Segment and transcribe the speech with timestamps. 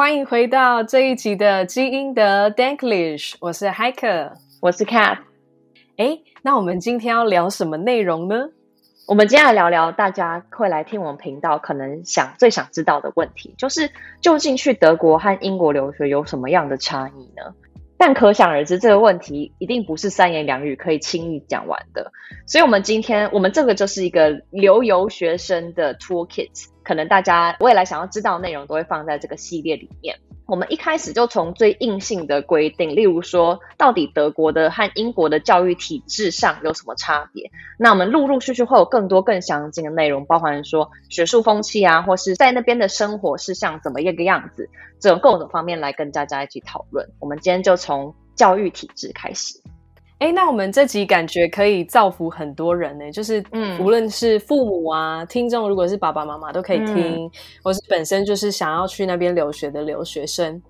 [0.00, 4.32] 欢迎回到这一集的基因的 Danklish，我是 Hiker，
[4.62, 5.18] 我是 Cat。
[5.98, 8.48] 哎，那我们今天要聊什么内容呢？
[9.06, 13.90] 我们接下来聊聊大家会来听我们频道可能想最想知道的问题，就是
[14.22, 17.54] 究竟去德国和英国留学有什么样的差异呢？
[17.98, 22.10] 但可想而知，这个问题一定不是三言两语可以轻易讲完的。
[22.46, 26.48] 所以，我们今天我们这个就是一个留游学生的 toolkit，
[26.90, 30.18] 可能大家未来想要知道内容都会放在这个系列里面。
[30.46, 37.48] 我们一开始就从最硬性的规定，例如说，到底德国的和英国的教育体制上有什么差别？
[37.78, 44.68] 那我们陆陆续续会有更多更详尽的内容，包含说学术风气啊，或是在那边的生活是像怎么一个样子，
[44.98, 47.08] 这种各种方面来跟大家一起讨论。
[47.20, 49.60] 我们今天就从教育体制开始。
[50.20, 57.30] 哎，那我们这集感觉可以造福很多人呢，就是嗯，无论是父母啊，听众如果是爸爸妈妈都可以听，嗯、
[57.62, 60.60] 或是本身就是想要去那边留学的留学生。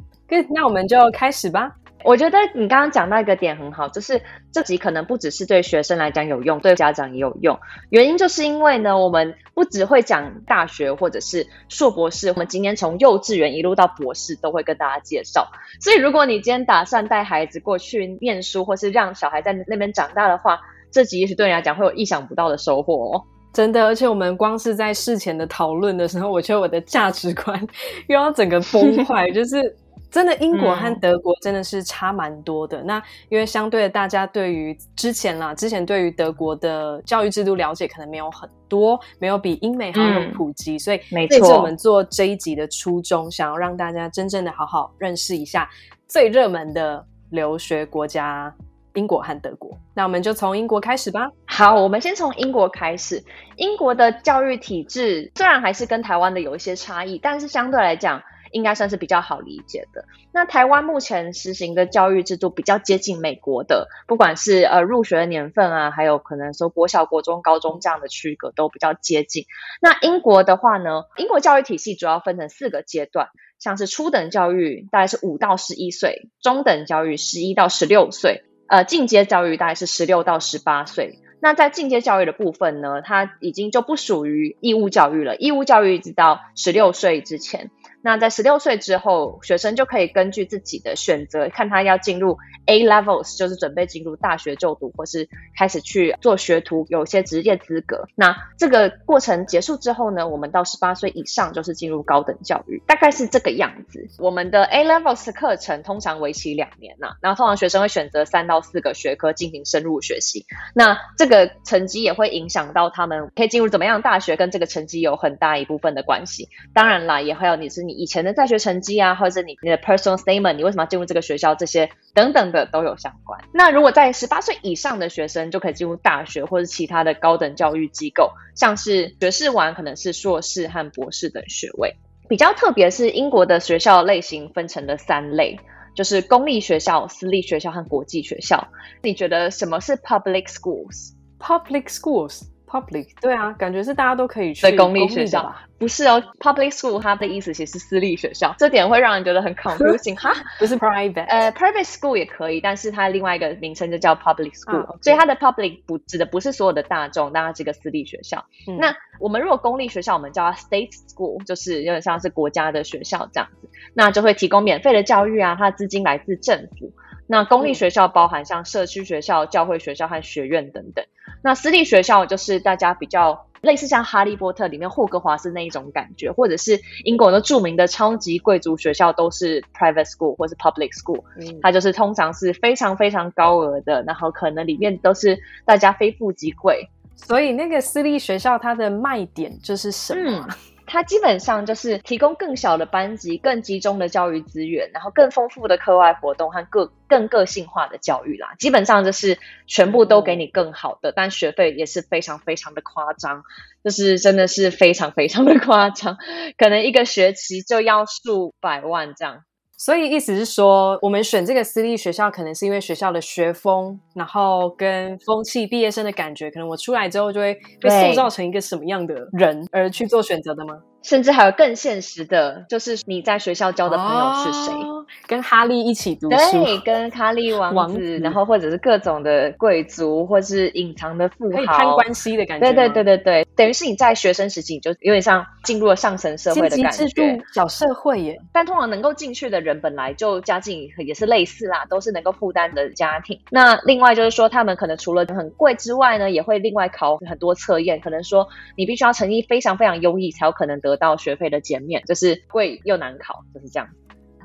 [0.48, 1.74] 那我们就开始吧。
[2.04, 7.58] 我觉得你刚刚讲到一个点很好，就是这集可能不只是对学生来讲有用，对家长也有用。
[7.88, 15.46] 原因就是因为呢，我们不只会讲大学或者是硕博士，我们今天从幼稚园一路到博士都会跟大家介绍。
[15.82, 20.58] 所以如果你今天打算带孩子过去念书，或是让小孩在那边长大的话，
[20.90, 23.22] 这集也许对你来讲会有意想不到的收获哦。
[23.52, 27.60] 真的，而且我们光是在事前的讨论的时候，我觉得我的价值观
[28.08, 29.76] 又要整个崩 坏，就是。
[30.10, 32.82] 真的，英国和德国真的是差蛮多的。
[32.82, 45.68] 嗯、那因为相对的，大家对于之前啦，之前对于德国的教育制度了解可能没有很多，没有比英美还要普及，嗯、所以这是我们做这一集的初衷，想要让大家真正的好好认识一下
[46.08, 48.52] 最热门的留学国家——
[48.94, 49.70] 英国和德国。
[49.94, 51.30] 那我们就从英国开始吧。
[51.46, 53.22] 好，我们先从英国开始。
[53.56, 60.04] 英国的教育体制虽然还是跟台湾的有一些差异，但是相对来讲，应该算是比较好理解的。
[60.32, 69.44] 那台湾目前实行的教育制度比较接近美国的，不管是呃入学的年份啊，还有可能说国小、国中、高中这样的区隔都比较接近。
[69.80, 73.28] 那英国的话呢，英国教育体系主要分成四个阶段，
[73.58, 81.18] 像是初等教育大概是五到十一岁，中等教育十一到十六岁，呃进阶教育大概是十六到十八岁。
[81.42, 87.70] 那在进阶教育的部分呢，它已经就不属于义务教育了，义务教育一直到十六岁之前。
[88.02, 98.08] 那在十六岁之后，学生就可以根据自己的选择，看他要进入 A levels，就是准备进入大学就读，或是开始去做学徒，有些职业资格。
[98.14, 104.08] 那这个过程结束之后呢，我们到十八岁以上就是进入高等教育，大概是这个样子。
[104.18, 110.46] 我们的 A levels 课程通常为期两年呐、啊，然后通常学生会选择三到四个学科进行深入学习。
[110.74, 116.48] 那这个成绩也会影响到他们可以进入怎么样大学，跟这个成绩有很大一部分的关系。
[116.72, 117.89] 当然啦，也会有你是。
[117.90, 123.40] 以前的在学成绩啊，或者是你你的 personal statement，你为什么要进入这个学校，这些等等的都有相关。
[123.52, 131.94] 那如果在十八岁以上的学生就可以进入大学或者其他的高等教育机构，像是学士完可能是硕士和博士等学位。
[132.28, 135.58] 比较特别是英国的学校类型分成了三类，
[135.96, 138.68] 就是公立学校、私立学校和国际学校。
[139.02, 142.42] 你觉得什么是 public schools？Public schools。
[142.70, 146.22] Public 对啊，感觉是大家都可以去公立学校，不是哦。
[146.38, 150.32] Public school 它的意思其实是私立学校，这点会让人觉得很 confusing 哈。
[150.56, 158.44] 不是 private，呃，private school 也可以，但是它另外一个名称就叫 public school，、啊、所以它的 public 不指的不是所有的大众，但它是个私立学校。
[158.68, 166.92] 嗯、那我们如果公立学校，我们叫它 state school，就是有点像是国家的学校这样子，那就会提供免费的教育啊，它的资金来自政府。
[167.30, 171.04] 那公立学校包含像社区学校、教会学校和学院等等。
[171.42, 181.22] 那私立学校就是大家比较类似像《哈利波特》里面霍格华兹那一种感觉，或者是英国的著名的超级贵族学校都是 private school 或是 public school。
[181.38, 186.88] 嗯，它就是通常是非常非常高额的，然后可能里面都是大家非富即贵。
[187.14, 190.44] 所以那个私立学校它的卖点就是什么？
[190.48, 190.48] 嗯
[190.92, 198.54] 它基本上就是提供更小的班级、更集中的教育资源，然后更丰富的课外活动和个更个性化的教育啦。
[198.58, 199.38] 基本上就是
[199.68, 203.44] 全部都给你更好的，但学费也是非常非常的夸张，
[203.84, 206.18] 就是真的是非常非常的夸张，
[206.58, 209.44] 可能一个学期就要数百万这样。
[209.82, 220.74] 所以意思是说，我们选这个私立学校，可能是因为学校的学风，然后跟风气、毕业生的感觉，可能我出来之后就会被塑造成一个什么样的人而去做选择的吗？
[221.02, 224.72] 甚至还有更现实的，就是你在学校交的朋友是谁？
[224.72, 232.66] 哦、跟哈利一起读书，对，跟哈利王子， 王子然后或者是各种的贵族，或是隐藏的富豪，可以攀关系的感觉。
[232.66, 238.38] 对对对对对，等于是你在学生时期，你就有点像进入了上层社会的感觉，小社会耶。
[238.52, 243.40] 但通常能够进去的人，本来就家境也是类似啦，都是能够负担的家庭。
[243.50, 253.88] 那另外就是说，他们可能除了很贵之外呢，也会另外考很多测验，可能说你必须要成绩非常非常优异，才有可能得到学费的减免，就是贵又难考，就是这样。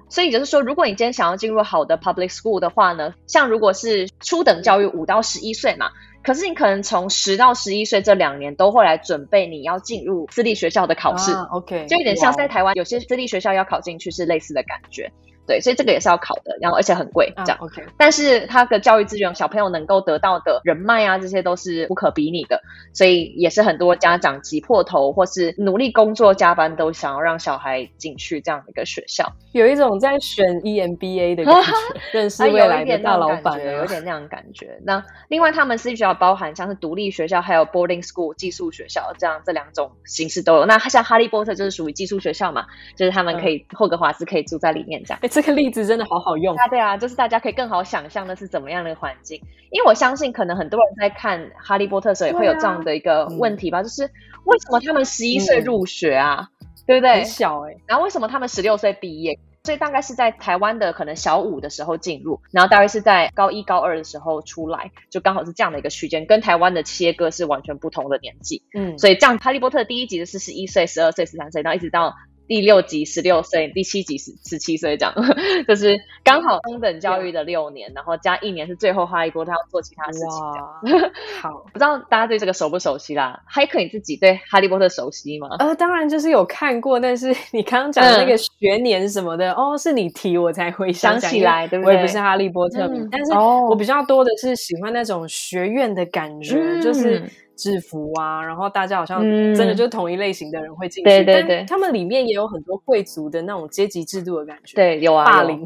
[0.07, 5.89] 所以就是说，如果你今天想要进入好的 public school 的话呢，像如果是初等教育五到十一岁嘛，
[6.23, 11.31] 可是你可能从十到十一岁这两年都会来准备你要进入私立学校的考试。
[11.31, 15.11] 啊，OK，就有点像在台湾有些私立学校要考进去是类似的感觉。
[15.47, 17.57] 对，所以这个也是要考的，然后而且很贵，这样。
[17.57, 22.61] Uh, OK，但是他的教育资源，小朋友能够得到的人脉啊，这些都是不可比拟的，
[22.93, 31.71] 所以也是很多家长挤破头或是努力工作加班都想要让小孩进去这样的一个学校，有一种在选 EMBA 的感觉，
[32.11, 34.79] 认识未来的大老板，啊，有一点那样感觉。
[34.83, 40.65] 那另外，他们私立学校包含像是独立学校，还有 boarding school 寄宿学校这样这两种形式都有。
[40.65, 42.65] 那像哈利波特就是属于寄宿学校嘛，
[42.95, 45.19] 就是他们可以、嗯、霍格华兹可以住在里面这样。
[45.35, 46.65] 这个例子真的好好用啊！
[46.69, 49.37] 对啊，就是大家可以更好想象的是怎么样的环境，
[49.69, 54.03] 因为我相信可能很多人在看《哈利波特》的时候也会有这样的一个问题吧，啊嗯、就是
[54.45, 57.15] 为什么他们十一岁入学啊，嗯、对不对？
[57.15, 59.37] 很小哎、欸，然后为什么他们十六岁毕业？
[59.65, 68.63] 所以大概是在台湾的可能小五的时候进入，然后大概是在高一高二的时候出来，就刚好是这样的一个区间，跟台湾的切割是完全不同的年纪。
[68.73, 72.13] 嗯，所以这样《哈利波特》第一集的是十一岁、十二岁、十三岁，然后一直到。
[72.47, 75.13] 第六集十六岁，第七集十十七岁，这样
[75.67, 80.29] 就是刚好中等教育的六年，然后加一年是最后哈利波特要做其他事情。
[80.29, 80.81] 哇，
[81.41, 83.41] 好，不知道大家对这个熟不熟悉啦？
[83.45, 85.49] 还可以自己对哈利波特熟悉吗？
[85.59, 91.93] 呃，当然就是有看过，但是 你刚刚讲的那个学年什么的，嗯、哦，是你提我才会想起来，对不对？
[91.93, 97.23] 我也不是哈利波特迷，嗯、但是我比较多的是喜欢那种学院的感觉，嗯、就是。
[97.55, 99.21] 制服啊，然后大家好像
[99.55, 105.63] 真的就是同一类型的人会进去，嗯、对对对，他们里面也有很多贵族的那种阶级制度的感觉，对，有啊，霸凌，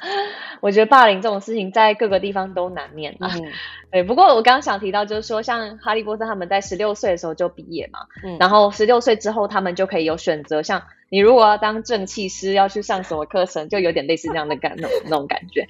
[0.60, 3.30] 我觉得霸凌这种事情在各个地方都难免啊。
[3.34, 3.42] 嗯、
[3.90, 15.66] 对，不过我刚刚想提到，就是说像哈利波特他们在十六岁的时候就毕业嘛，嗯、然后十六岁之后他们就可以有选择，像你如果要当正气师，要去上什么课程，就有点类似这样的感那种那种感觉。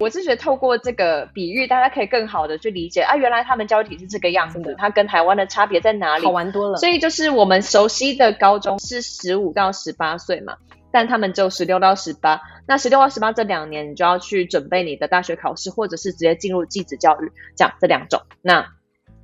[0.00, 6.24] 我是觉得透过这个比喻，大家可以更好的去理解啊，原来他们教育体是这个样子，它跟台湾的差别在哪里？
[6.24, 6.78] 好玩多了。
[6.78, 10.56] 所以就是我们熟悉的高中是十五到十八岁嘛，
[10.90, 12.40] 但他们就十六到十八。
[12.66, 18.22] 那十六到十八这两年，你就要去准备你的大学考试，或者是直接进入继职教育，这样这两种。
[18.40, 18.66] 那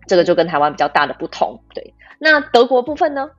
[0.06, 1.58] 这个就跟台湾比较大的不同。
[1.74, 3.30] 对，那德国部分呢？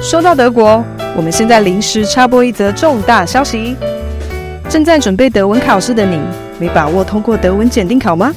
[0.00, 0.82] 说到德国，
[1.14, 3.76] 我们现在临时插播一则重大消息。
[4.72, 6.18] 正在准备德文考试的你，
[6.58, 8.32] 没把握通过德文检定考吗？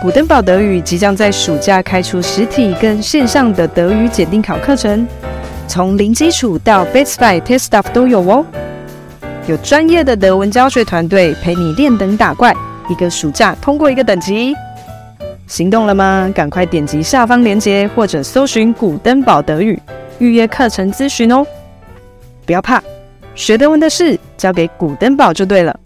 [0.00, 5.06] 古登堡德语即将在暑假开出实体跟线上的德语检定考课程，
[5.66, 8.42] 从零基础到 Basic TestDaF 都有哦。
[9.46, 12.54] 有专业的德文教学团队陪你练等打怪，
[12.88, 14.54] 一个暑假通过一个等级。
[15.46, 16.32] 行动了吗？
[16.34, 19.78] 赶快点击下方链接或者搜寻古登堡德语，
[20.20, 21.46] 预约课程咨询哦。
[22.46, 22.82] 不要怕。
[23.34, 25.78] 学德文的事交给古登堡就对了。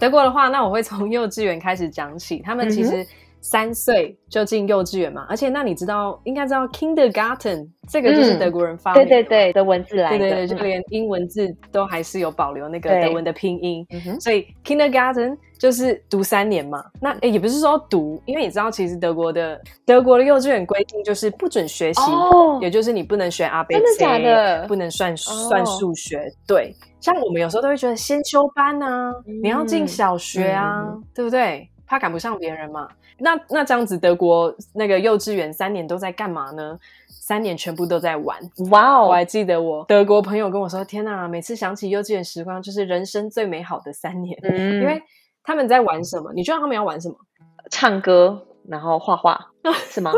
[0.00, 2.38] 德国的话，那我会从 幼稚园开始讲起。
[2.38, 3.06] 他们其实
[3.42, 13.86] 三岁就进幼稚园嘛，而且那你知道，应该知道 Kindergarten 这个就是德国人发明的，对对对，德文字来的，对对对，就连英文字都还是有保留那个德文的拼音，
[14.18, 15.36] 所以 Kindergarten。
[15.62, 24.66] 就是读三年嘛，那诶也不是说读，因为你知道，其实德国的德国的幼稚园规定就是不准学习，哦、也就是你不能学 B C，真的假的？
[24.66, 26.16] 不能算算数学。
[26.18, 31.68] 哦、对，像我们有时候都会觉得先修班啊，嗯、你要进小学啊，嗯、对不对？
[31.86, 32.88] 怕赶不上别人嘛。
[33.18, 36.78] 那那这样子，德国那个幼稚园三年都在干嘛呢？
[37.08, 38.38] 三年全部都在玩。
[38.70, 39.06] 哇哦！
[39.08, 45.02] 我还记得我德国朋友跟我说：“天哪，每次想起幼稚园时光，就是人生最美好的三年。”嗯，因为。
[45.44, 46.32] 他们在玩什么？
[46.36, 47.16] 你知道他们要玩什么？
[47.68, 49.36] 唱歌，然后画画，
[49.90, 50.12] 是吗？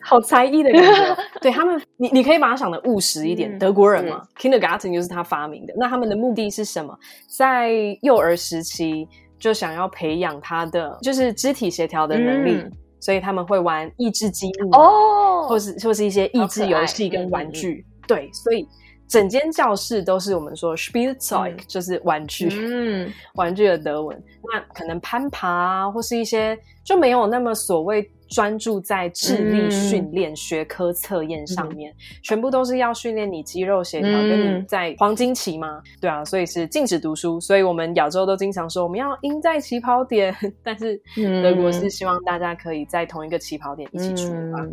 [0.00, 1.16] 好才艺的感觉。
[1.40, 3.52] 对他们，你你可以把它想的务实一点。
[3.52, 5.74] 嗯、德国人嘛、嗯、，Kindergarten 就是他发明的。
[5.76, 6.96] 那他们的目的是什么？
[7.26, 17.84] 在幼儿时期就想要培养他的就是肢体协调的能力，嗯、所以他们会玩益智积木哦，或是或是一些益智游戏跟玩具。
[18.06, 18.66] 对，所以。
[19.08, 24.20] 整间教室都是我们说 Spielzeug，、嗯、就是玩具，嗯，玩具的德文。
[24.52, 37.40] 那可能攀爬啊，或是一些就没有那么所谓专注在智力训练、嗯、学科测验上面，嗯、全部都是要训练你肌肉协调，嗯、跟你在黄金期嘛，对啊，所以是禁止读书。
[37.40, 40.34] 所以我们亚洲都经常说我们要赢在起跑点，
[40.64, 41.00] 但是
[41.42, 44.66] 德国是希望大家可以在同一个起跑点一起出发。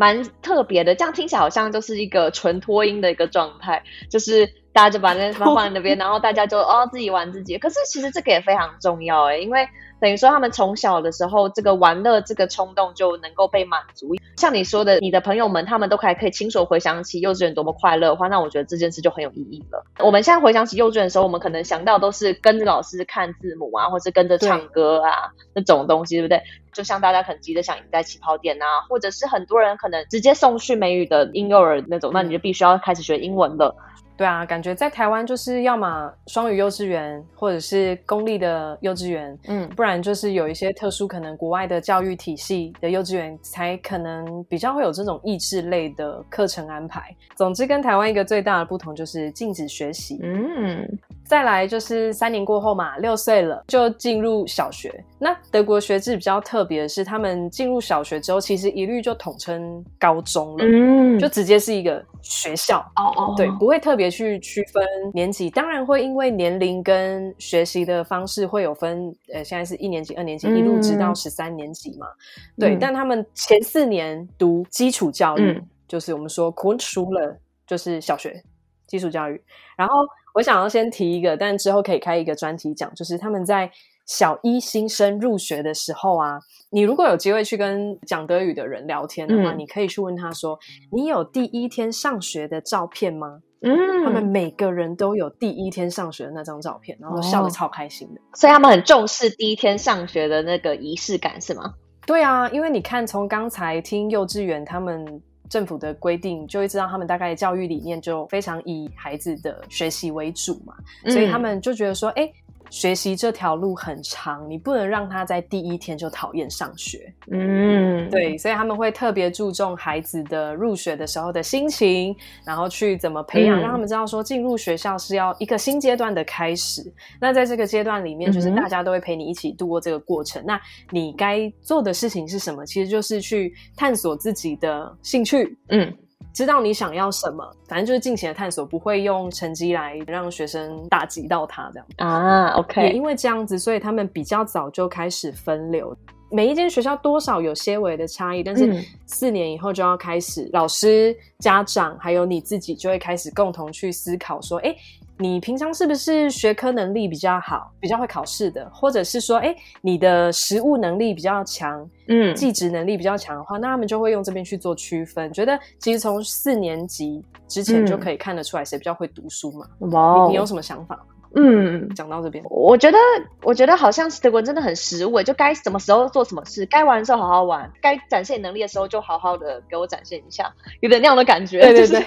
[0.00, 7.58] 嗯蛮特别的，这样听起来好像就是一个纯脱音的一个状态，就是大家就把那放放在那边， 然后大家就哦自己玩自己。
[7.58, 9.68] 可是其实这个也非常重要诶，因为。
[10.00, 14.14] 等于说，他们从小的时候，这个玩乐这个冲动就能够被满足。
[14.36, 19.84] 像你说的，你的朋友们他们都还可以亲手回想起幼稚园多么快乐的话，那我觉得这件事就很有意义了。
[19.98, 26.42] 我们现在回想起幼稚园的时候，我们可能想到都是跟着老师看字母啊，或是跟着唱歌啊那种东西，对不对？
[26.72, 33.74] 就像大家可能急着想赢在起跑点啊，或者是很多人可能直接送去美语的婴幼儿那种，那你就必须要开始学英文了。
[34.20, 47.16] 对啊，感觉在台湾就是要么双语幼稚园，或者是公立的幼稚园，嗯，不然就是有一些特殊可能国外的教育体系的幼稚园，才可能比较会有这种益智类的课程安排。
[47.34, 50.86] 总之，跟台湾一个最大的不同就是禁止学习，嗯，
[51.30, 54.92] 再来就是三年过后嘛，六岁了就进入小学。
[55.16, 64.10] 那德国学制比较特别的是，他们进入小学之后，其实一律就统称高中了，嗯，就直接是一个学校，哦哦，对，不会特别。
[64.10, 64.82] 去区分
[65.14, 69.14] 年级，当然会因为年龄跟学习的方式会有分。
[69.32, 72.08] 呃，现在是一年级、二年级，一路直到十三年级嘛。
[72.08, 77.36] 嗯、对，但他们前四年读基础教育，嗯、就是我们说 Grundschule，
[77.68, 78.42] 就是小学
[78.88, 79.40] 基础教育。
[79.76, 79.94] 然后
[80.34, 83.70] 我想要先提一个，但之后可以开一个专题讲，就是他们在
[84.06, 86.38] 小一新生入学的时候啊。
[86.72, 90.56] 你如果有机会去跟讲德语的人聊天的话，嗯、你可以去问他说
[90.92, 98.20] ：“你有第一天上学的照片吗？”嗯，他们每个人都有第一天上学的那张照片，然后笑得超开心的。
[98.34, 101.74] 所以他们很重视第一天上学的那个仪式感，是吗？
[102.06, 105.04] 对啊，因为你看，从刚才听幼稚园他们
[105.50, 112.32] 政府的规定，就会知道他们大概教育理念就非常以孩子的学习为主嘛，嗯、所以他们就觉得说，哎。
[112.70, 117.12] 学习这条路很长，你不能让他在第一天就讨厌上学。
[117.30, 126.80] 嗯，对，所以他们会特别注重孩子的入学的时候的心情，然后去怎么培养，嗯、让他们知道说进入学校是要一个新阶段的开始。
[127.20, 130.40] 那在这个阶段里面，就是大家都会陪你一起度过这个过程。
[130.42, 130.60] 嗯、那
[130.90, 132.64] 你该做的事情是什么？
[132.64, 135.58] 其实就是去探索自己的兴趣。
[135.68, 135.92] 嗯。
[136.32, 142.48] 知道你想要什么，反正就是尽情的探索，不会用成绩来让学生打击到他这样啊。
[142.54, 145.96] OK，也因为这样子，所以他们比较早就开始分流。
[146.30, 154.74] 每一间学校多少有些微的差异，但是四年以后就要开始，嗯、老师、家长还有你自己就会开始共同去思考说，哎。
[155.20, 169.66] 你平常是不是学科能力比较好，比较会考试的，或者是说，哎，你的实务能力比较强，嗯，技职能力比较强的话，那他们就会用这边去做区分，觉得其实从四年级之前就可以看得出来谁比较会读书嘛。
[169.90, 170.98] 哇、嗯，你，你有什么想法？
[171.36, 172.98] 嗯，讲到这边，我觉得，
[173.42, 181.60] 我觉得好像是德国人真的很实务，就该什么时候做什么事，该玩的时候好好玩，该展现能力的时候就好好的给我展现一下，有点那样的感觉。
[181.60, 182.04] 对对对。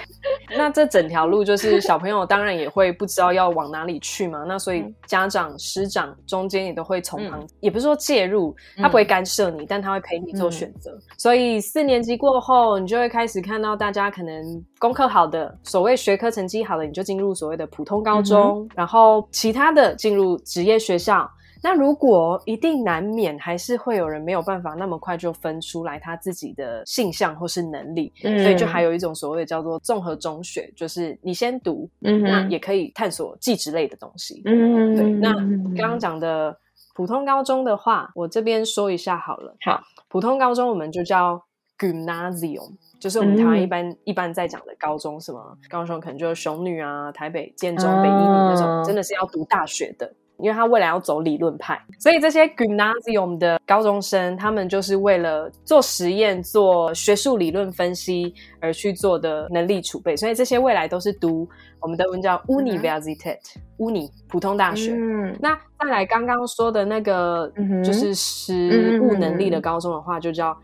[0.56, 10.90] 那这整条路就是小朋友当然也会不知道要往哪里去嘛，那所以家长、师长中间也都会从旁，嗯、也不是说介入，他不会干涉你，嗯、但他会陪你做选择。
[10.92, 19.26] 嗯、所以四年级过后，你就会开始看到大家可能功课好的，所谓学科成绩好的，你就进入所谓的普通高中，嗯、然后。
[19.30, 21.26] 其他的进入职业学校，
[21.62, 34.42] 那如果一定难免还是会有人没有办法那么快就分出来他自己的性向或是能力，嗯、所以就还有一种所谓的叫做综合中学，就是你先读，嗯、那也可以探索技职类的东西。
[34.44, 35.10] 嗯，对。
[35.12, 35.32] 那
[35.76, 36.54] 刚刚讲的
[36.94, 39.56] 普通高中的话，我这边说一下好了。
[39.64, 41.42] 好，普通高中我们就叫
[41.78, 42.74] Gymnasium。
[43.04, 51.78] 就是我们台湾一般、嗯、一般在讲的高中，什么高中可能就是雄女啊、台北建中、北一女那种，真的是要读大学的，因为他未来要走理论派。
[52.00, 60.16] 所以这些 Gymnasium 的高中生，他们就是为了做实验、做学术理论分析而去做的能力储备。
[60.16, 61.46] 所以这些未来都是读
[61.80, 64.94] 我们的文叫 Universität，Uni、嗯、普通大学。
[64.94, 67.52] 嗯、那再来刚刚说的那个，
[67.84, 70.56] 就是实务能力的高中的话，就叫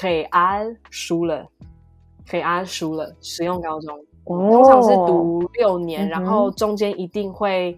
[0.00, 1.42] Realschule。
[1.42, 1.57] 可
[2.36, 7.76] 以阿叔了，实用高中，通常是读六年，嗯、然后中间一定会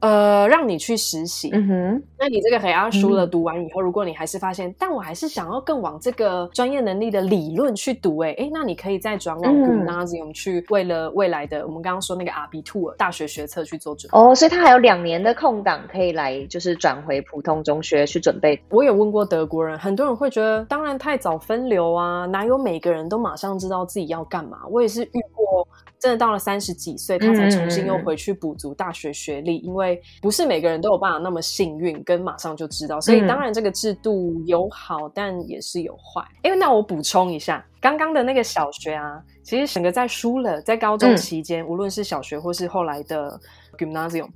[0.00, 1.50] 呃，让你去实习。
[1.52, 14.18] 嗯哼，那你这个 Realschule 读完以后，嗯、如果你还是发现，但我还是想要更往这个专业能力的理论去读、欸，哎哎，那你可以再转往 Gymnasium 去，为了未来的我们刚刚说那个 Abitur 大学学测去做准备。
[14.18, 18.60] 哦，所以他还有两年的空档可以来，就是转回普通中学去准备。
[18.70, 24.58] 我有问过德国人，很多人会觉得，当然太早分流啊，哪有每个人都马上知道自己要干嘛？
[24.70, 25.66] 我也是遇过。
[26.00, 33.00] 真的到了三十几岁，他才重新又回去补足大学学历，嗯、因为不是每个人都有办法那么幸运，跟马上就知道。
[33.00, 36.24] 所以当然这个制度有好，但也是有坏。
[36.42, 43.38] 因为那我补充一下，刚刚的那个小学啊，其实整个在输了，在高中期间，嗯、无论是小学或是后来的
[43.76, 44.28] Gymnasium，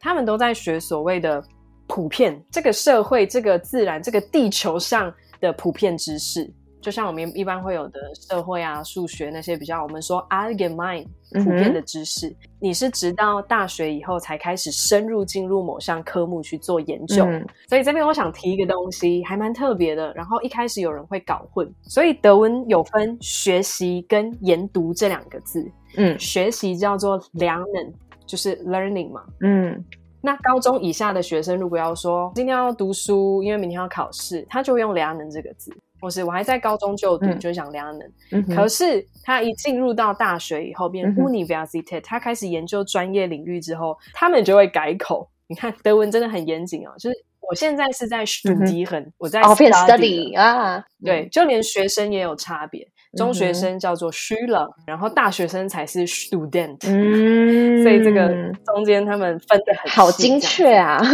[0.00, 1.42] 他们都在学所谓的
[1.86, 6.52] 普遍这个社会、这个自然、这个地球上的普遍知识。
[6.84, 11.06] 就像我们一般会有的社会啊、数学那些比较，我们说 allgemein
[11.42, 17.24] 普遍的知识，嗯、你是直到大学以后才开始深入进入某项科目去做研究。
[17.24, 20.12] 嗯、所以这边我想提一个东西，还蛮特别的。
[20.12, 25.66] 然后一开始有人会搞混，所以德文有分学习跟研读这两个字。
[25.96, 27.90] 嗯，学习叫做 lernen，
[28.26, 29.24] 就是 learning 嘛。
[29.40, 29.82] 嗯，
[30.20, 35.74] 那高中以下的学生如果要说今天要读书，因为明天要考试，他就用 lernen 这个字。
[36.04, 38.10] 不是，我还在高中就读，嗯、就想 lernen。
[38.30, 45.30] 嗯、可是他一进入到大学以后，变 Universität，他开始研究专业领域之后，他们就会改口。
[45.46, 52.86] 你看德文真的很严谨哦，就是我现在是在 studieren，、嗯、我在 study 啊，对，就连学生也有差别。
[53.16, 56.78] 中学生叫做 Schüler，然后大学生才是 Student。
[56.88, 58.28] 嗯，所以这个
[58.64, 61.00] 中间他们分的很好精确啊。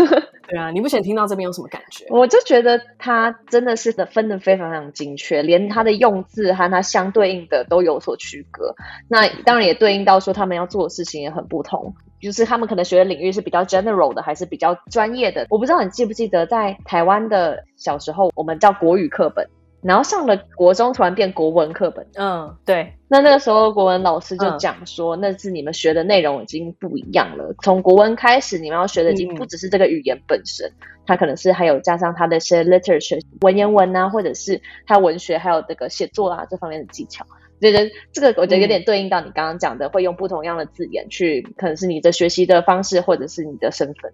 [0.51, 2.05] 对啊，你目前听到这边有什么感觉？
[2.09, 8.75] 我就觉得他真的是的分的非常非常精确，连他的用字和他相对应的都有所区隔。
[9.07, 15.47] 那当然也对应到说他们要做的事情也很不同，就是他们可能学的领域是比较 general 的，还是比较专业的。
[15.51, 19.47] 我不知道你记不记得，在台湾的小时候，我们叫国语课本。
[19.83, 22.07] 然后上了国中，突然变国文课本。
[22.15, 22.93] 嗯，对。
[23.09, 27.55] 那那个时候，国文老师就讲说，嗯、那是你们学的内容已经不一样了。
[27.63, 37.25] 从国文开始，你们要学的已经不只是这个语言本身，嗯、它可能是还有加上它的一些 literature 文言文啊，或者是它文学，还有这个写作啊这方面的技巧。
[37.61, 44.13] 觉得这个，我觉得有点对应到你刚刚讲的，嗯、会用不同样的字眼去，可能是你的学习的方式，或者是你的身份。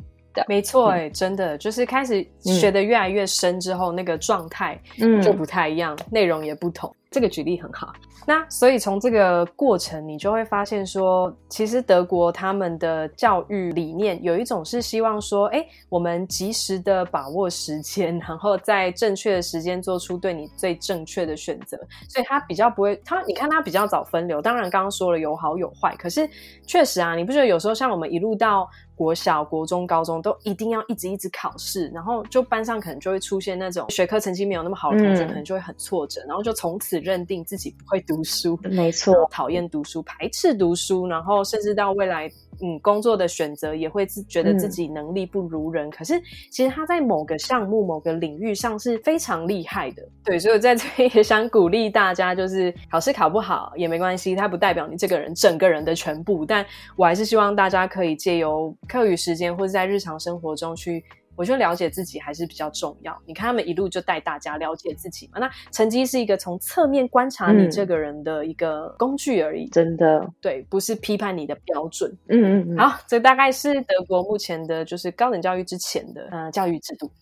[0.49, 4.81] 没错，哎，真的就是开始学的越来越深之后，嗯、那个状态
[5.23, 6.95] 就不太一样，嗯、内容也不同。
[7.11, 7.95] 这个举例很好。
[8.29, 21.79] 那所以从这个过程，你就会发现说，其实德国他们的教育理念有一种是希望说，哎，我们及时的把握时间，然后在正确的时间做出对你最正确的选择。
[22.09, 24.43] 所以他比较不会，他你看他比较早分流。
[24.43, 26.29] 当然刚刚说了有好有坏，可是
[26.67, 42.27] 确实啊，你不觉得有时候像我们一路到国小、国中、高中都一定要一直一直考试，然后就班上可能就会出现那种学科成绩没有那么好的同学，可能就会很挫折，然后就从此认定自己不会读书，没错，讨厌读书，排斥读书，然后甚至到未来，
[42.63, 45.89] 嗯，工作的选择也会自觉得自己能力不如人。
[45.89, 46.19] 嗯、可是
[46.51, 50.03] 其实他在某个项目、某个领域上是非常厉害的。
[50.25, 56.47] 对，所以我在这边也想鼓励大家，就是考试考不好也没关系，它不代表你这个人整个人的全部。
[56.47, 56.65] 但
[56.97, 61.05] 我还是希望大家可以借由课余时间或者在日常生活中去。
[61.39, 63.15] 我觉得了解自己还是比较重要。
[63.27, 65.39] 你看他们一路就带大家了解自己嘛。
[65.39, 70.27] 那成绩是一个从侧面观察你这个人的一个工具而已，嗯、真的。
[70.41, 72.11] 对，不是批判你的标准。
[72.29, 72.79] 嗯嗯嗯。
[72.79, 77.13] 好，这大概是德国目前的，就是高等教育之前的呃教育制度。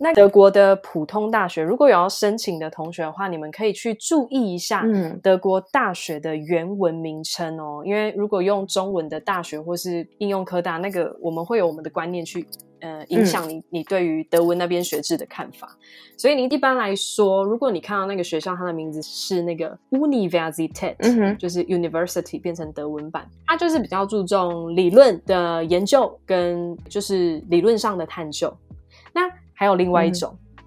[0.00, 4.84] 那德国的普通大学，如果有要申请的同学的话，你们可以去注意一下
[5.22, 7.82] 德国大学的原文名称哦。
[7.84, 12.46] 嗯、因为如果用中文的大学或是应用科大，那个我们会有我们的观念去。
[12.82, 15.84] 呃，影响你你对于德文那边学制的看法，嗯、
[16.16, 28.50] 所以你一般来说，如果你看到那个学校，它的名字是那个 Universität，嗯哼，就是 University 变成德文版，它就是比较注重理论的研究跟就是理论上的探究。
[29.12, 30.64] 那还有另外一种，嗯、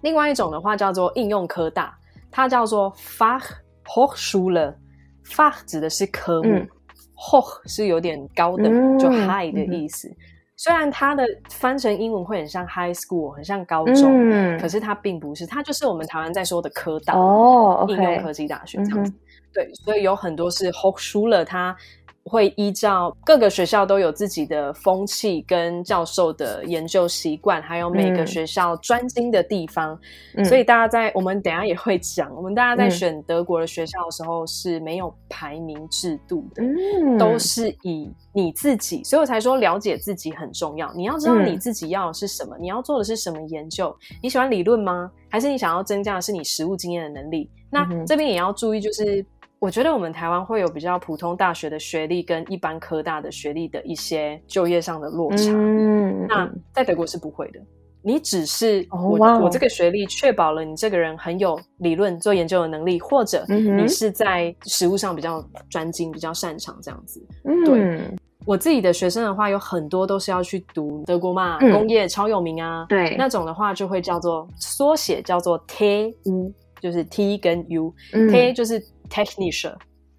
[0.00, 1.94] 另外一种的话叫做应用科大，
[2.30, 6.66] 它叫做 Fachhochschule，Fach 指的是科目、嗯、
[7.14, 10.08] ，Hoch 是有点高等，嗯、就 high 的意思。
[10.08, 10.16] 嗯
[10.54, 19.10] 虽然它的翻成英文会很像 high school，很像高中，嗯、可是它并不是，它就是我们台湾在说的科大哦，应用科技大学这样子。
[19.10, 19.14] 嗯、
[19.52, 21.76] 对，所以有很多是 Hochschule，它
[22.24, 29.98] 会依照各个学校都有自己的风气跟教授的研究习惯，还有每个学校专精的地方，
[30.36, 40.92] 嗯、所以大家在我们等一下也会讲，我们大家在选德国的学校的时候是没有排名制度的，嗯、都是以你自己，所以我才说了解自己很重要。
[40.94, 45.10] 你要知道你自己要的是什么，嗯、你要做的是什么研究，你喜欢理论吗？
[45.28, 47.50] 还是你想要增加的是你实务经验的能力？
[47.68, 49.26] 那这边也要注意，就是。
[49.62, 55.52] 我觉得我们台湾会有比较普通大学的学历跟一般科大的学历的一些就业上的落差。
[55.52, 57.60] 嗯，那在德国是不会的。
[58.02, 59.42] 你只是我、oh.
[59.44, 67.24] 我这个学历确保了你这个人很有理论做研究的能力，或者你是在实务上比较专精、比较擅长这样子。
[67.44, 68.00] 嗯，对
[68.44, 72.84] 我自己的学生的话，有很多都是要去读德国嘛，嗯、工业超有名啊。
[72.88, 78.84] 对，那种的话就会叫做缩写叫做 TU，就是 T 跟 U，T、嗯、就是。
[79.12, 79.74] Technische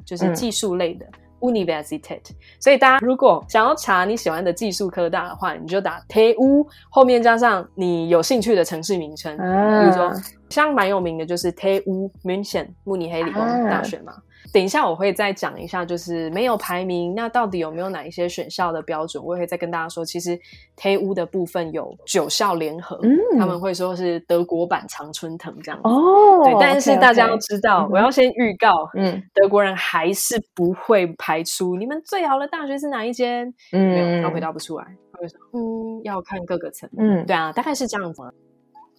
[0.05, 1.05] 就是技术类的、
[1.41, 2.21] 嗯、Universität，
[2.59, 10.13] 所以大家如果想要查你喜欢的技术科大的话，你就打 TU 后面加上你有兴趣的城市名称，啊、比如说
[10.49, 14.13] 像蛮有名的就是 TU München 慕尼黑理工大学嘛。
[14.13, 19.23] 啊等一下，我会再讲一下，就是没有排名，那到底有没有哪一些选校的标准？
[19.23, 20.03] 我也会再跟大家说。
[20.03, 20.39] 其实
[20.75, 25.87] T 屋的部分有九校联合，嗯、他们会说是德国版常春藤这样子。
[25.87, 27.91] 哦，对，但是大家要知道，okay, okay.
[27.93, 38.21] 我要先预告，嗯，德国人还是不会排出你们最好的大学是哪一间，嗯，没有，他回答不出来，他会说，嗯，要看各个层，嗯，对啊，大概是这样子。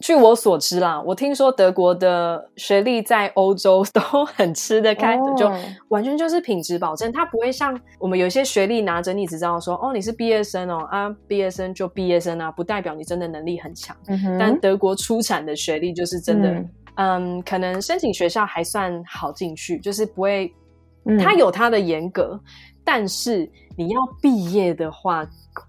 [0.01, 5.37] 据我所知啦，我听说德国的学历在欧洲 都很吃得开的，oh.
[5.39, 5.53] 就
[5.89, 7.11] 完全就是品质保证。
[7.13, 13.97] 它不会像我们有些学历拿着，你只知道说哦，你是毕业生哦啊，毕业生就毕业生啊，不代表你真的能力很强。
[14.07, 14.39] Mm hmm.
[14.39, 16.69] 但德国出产的学历就是真的，mm hmm.
[16.97, 20.53] 嗯，可能申请学校还算好进去，就是不会，
[21.19, 22.43] 它有它的严格，mm hmm.
[22.85, 25.27] 但是你要毕业的话。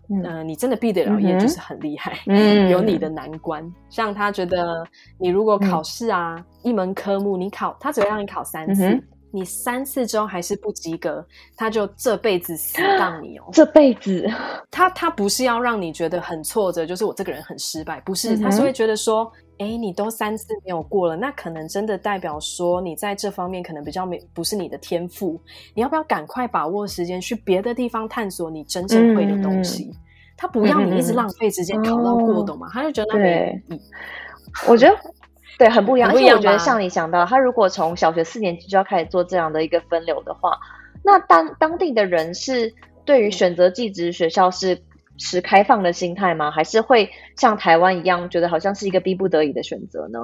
[0.10, 3.64] 嗯、呃，你真的毕得了业就是很厉害，嗯，有你的难关。
[3.64, 4.86] 嗯、像他觉得，
[5.18, 13.46] 你如果考试啊，嗯、一门科目你考，他只会让你考三次，嗯、你三次之后还是不及格，他就这辈子死当你哦。
[13.52, 14.30] 这辈子，
[14.70, 19.32] 他他不是要让你觉得很挫折，就是我这个人很失败，不是，嗯、他是会觉得说。
[19.58, 25.40] 哎，你都三次没有过了，那可能真的代表说你在这方面可能比较没不是你的天赋。
[25.74, 29.86] 你要不要赶快把握时间去别的地方探索你真正会的东西？
[29.86, 29.96] 嗯、
[30.36, 32.70] 他不要你一直浪费时间考到过，懂吗？
[32.74, 33.82] 他就觉得那没意义。
[34.68, 34.98] 我觉得
[35.58, 36.12] 对，很不一样。
[36.12, 40.60] 而且我觉得像你想到，他如果从小学四年级就要开始做这样的一个分流的话，
[41.04, 42.74] 那当当地的人是
[43.06, 44.84] 对于选择寄职学校是。
[45.18, 46.52] 持开放的心态吗？
[46.52, 50.20] 还是会像台湾一样，觉得好像是一个逼不得已的选择呢？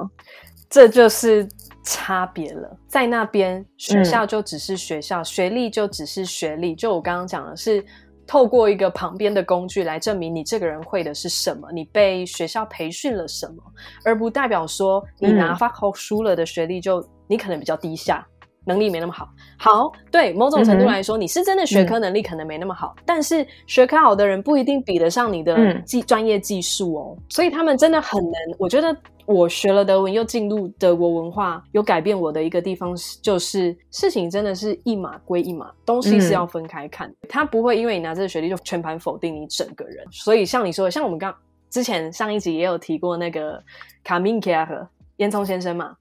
[0.68, 1.46] 这就是
[1.84, 2.74] 差别了。
[2.88, 6.74] 在那边，学校就只是学校，嗯、学历就只是学历。
[6.74, 7.84] 就我刚刚讲的是，
[8.26, 13.62] 透过一个旁边的工具来证明你这个人会的是什么，你被学校培训了什么，
[14.02, 18.26] 而不代表说你拿 Fachhochschule 的学历就、嗯、你可能比较低下。
[18.64, 28.40] 能力没那么好，好，对，某种程度来说，嗯、你是真的学科能力可能没那么好，嗯、但是学科好的人不一定比得上你的技、嗯、专业技术哦，所以他们真的很难。
[28.58, 28.96] 我觉得
[29.26, 40.06] 我学了德文，又进入德国文化，有改变我的一个地方是，就是事情真的是一码归一码，东西是要分开看，嗯、他不会因为你拿这个学历就全盘否定你整个人。
[40.12, 41.34] 所以像你说的，像我们刚
[41.68, 43.60] 之前上一集也有提过那个
[44.04, 45.96] 卡明凯尔和烟囱先生嘛，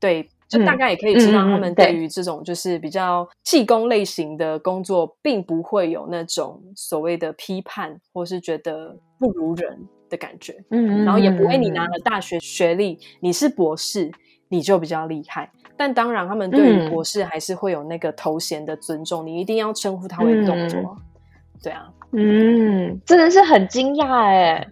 [0.00, 0.26] 对。
[0.48, 9.78] 就大概也可以知道，他们对于这种就是比较技工类型的工作，并不会有那种所谓的批判，或是觉得不如人
[10.08, 10.54] 的感觉。
[10.70, 14.10] 嗯，然后也不会你拿了大学学历，你是博士，
[14.48, 15.50] 你就比较厉害。
[15.76, 20.96] 但当然，他们对于博士还是会有那个头衔的尊重，你一定要称呼他为 doktor。
[21.62, 24.66] 对啊，嗯，真的是很惊讶哎。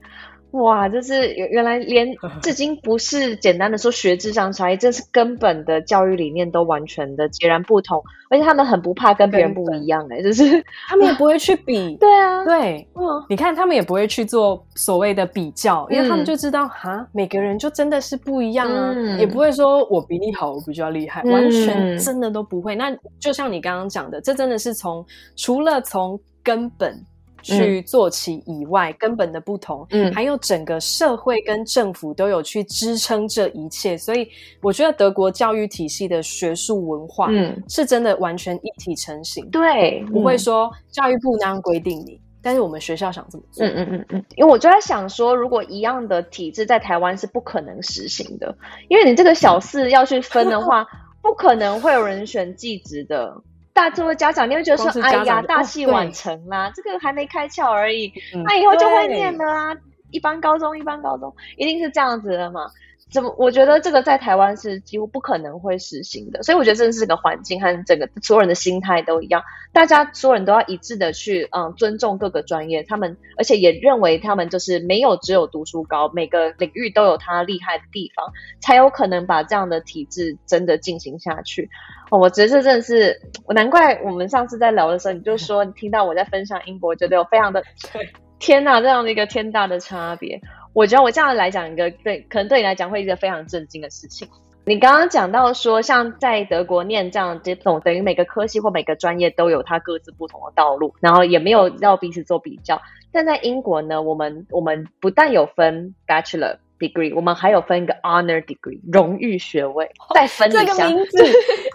[0.54, 2.06] 哇，就是原来连
[2.40, 22.76] 至今不是简单的说学制上差异，这是根本的教育理念都完全的截然不同，而且他们很不怕跟别人不一样哎，就是他们也不会去比， 对啊，对，嗯，你看他们也不会去做所谓的比较，因为他们就知道哈，每个人就真的是不一样啊，也不会说我比你好，我比较厉害，完全真的都不会。
[22.76, 25.04] 那就像你刚刚讲的，这真的是从
[25.36, 27.04] 除了从根本。
[27.44, 34.26] 去做起以外，嗯、根本的不同，嗯，还有整个社会跟政府都有去支撑这一切，所以
[34.62, 48.56] 我觉得德国教育体系的学术文化，嗯，是真的完全一体成型，对，不会说教育部那样规定你，嗯、但是我们学校想这么做，嗯嗯嗯嗯，因为我就在想说，如果一样的体制在台湾是不可能实行的，
[48.88, 50.86] 因为你这个小四要去分的话，
[51.22, 53.42] 不可能会有人选技职的。
[53.74, 58.10] 大多的家长，你会觉得说，哎呀，大器晚成啦，这个还没开窍而已，
[58.44, 59.76] 那、嗯、以后就会念了啊，
[60.12, 62.70] 一般高中，一般高中，一定是这样子的嘛。
[63.12, 63.34] 怎么？
[63.38, 78.26] 我觉得这个在台湾是几乎不可能会实行的，所以我觉得这是个环境和整个所有人的心态都一样，大家所有人都要一致的去嗯尊重各个专业，他们而且也认为他们就是没有只有读书高，每个领域都有他厉害的地方，
[78.60, 81.68] 才有可能把这样的体制真的进行下去。
[82.10, 87.62] 哦，我觉得这真的是，我难怪我们上次在聊的时候，你就说你听到我在分享英国，觉得有非常的
[88.40, 90.40] 天哪，这样的一个天大的差别。
[90.74, 94.28] 我觉得我这样来讲一个对，可能对你来讲会是一个非常震惊的事情。
[94.66, 102.80] 你刚刚讲到说，像在德国念这样这种，等于每个科系或每个专业都有它各自不同的道路，然后也没有要彼此做比较。
[103.12, 110.64] 但在英国呢，我们我们不但有分 Bachelor Degree，我们还有分一个 Honor Degree 荣誉学位，再分一下。
[110.64, 111.24] 这个名字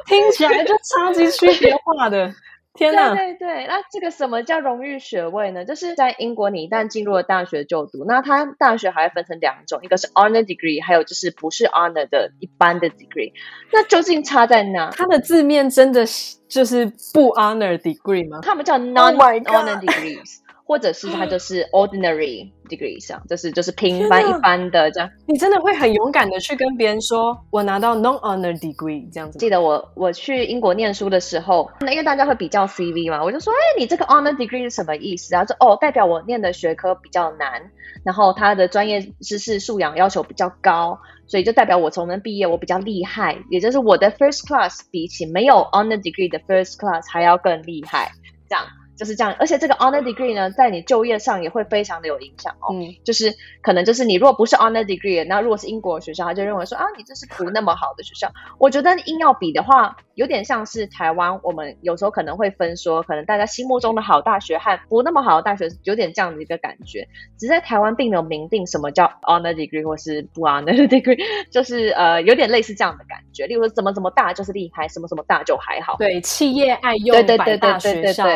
[0.08, 2.34] 听起来就超级 区别化的。
[2.80, 5.66] 天哪，对对对，那这个什么叫荣誉学位呢？
[5.66, 13.34] 就是在英国，你一旦进入了大学就读，那它大学还会分成两种，一个是 honor degree，还有就是不是 honor 的一般的 degree。
[13.74, 14.90] 那究竟差在哪？
[14.92, 18.40] 它的字面真的是就是不 honor degree 吗？
[18.42, 20.38] 他们叫 non honor degrees。
[20.70, 25.10] 或者是它就是 ordinary degree 上，就是就是平凡一般的这样。
[25.26, 29.40] 你真的会很勇敢的去跟别人说，我拿到 non honor degree 这样子。
[29.40, 35.48] 记得我我去英国念书的时候，那因为大家会比较 CV 嘛，我就说，哎，你这个 honor degree 是什么意思然后？
[35.48, 37.72] 说哦，代表我念的学科比较难，
[38.04, 48.12] 然后他的专业知识素养要求比较高，所以就代表我从那毕业，我比较厉害，也就是我的 first class 比起没有 honor degree 的 first class 还要更厉害，
[48.48, 48.64] 这样。
[49.00, 52.74] 就是这样，而且这个 honor degree 呢，在你就业上也会非常的有影响哦。
[52.74, 58.30] 嗯，就是可能就是你如果不是 honor degree，那如果是英国的学校，他就认为说啊，你这是不那么好的学校。
[58.58, 67.08] 我觉得硬要比的话，有点像是台湾，我们有时候可能会分说，可能大家心目中的好大学和不那么好的大学，有点这样的一个感觉。
[67.40, 71.18] 只是在台湾并没有明定什么叫 honor degree 或是不 honor degree，
[71.50, 73.48] 就是呃有点类似这样的感觉。
[73.48, 75.96] 例如说怎么怎么大就是厉害，什么什么大就还好。
[75.98, 78.28] 对，企业爱用百大学校。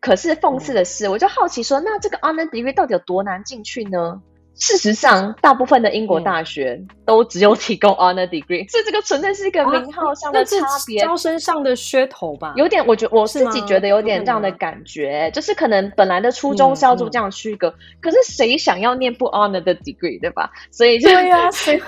[0.00, 4.22] 可是讽刺的是，我就好奇说，那这个 honor degree 到底有多难进去呢？
[4.58, 12.52] 事实上，大部分的英国大学都只有提供 honor degree，嗯、所以这个纯粹是一个名号上的差别，啊、招生上的噱头吧。
[12.56, 20.50] 有点，我觉我自己觉得有点这样的感觉，就是可能本来的初衷是要做这样区隔，可是谁想要念不 honor 的 degree，对吧？
[20.72, 21.80] 所以就对呀、 啊，所以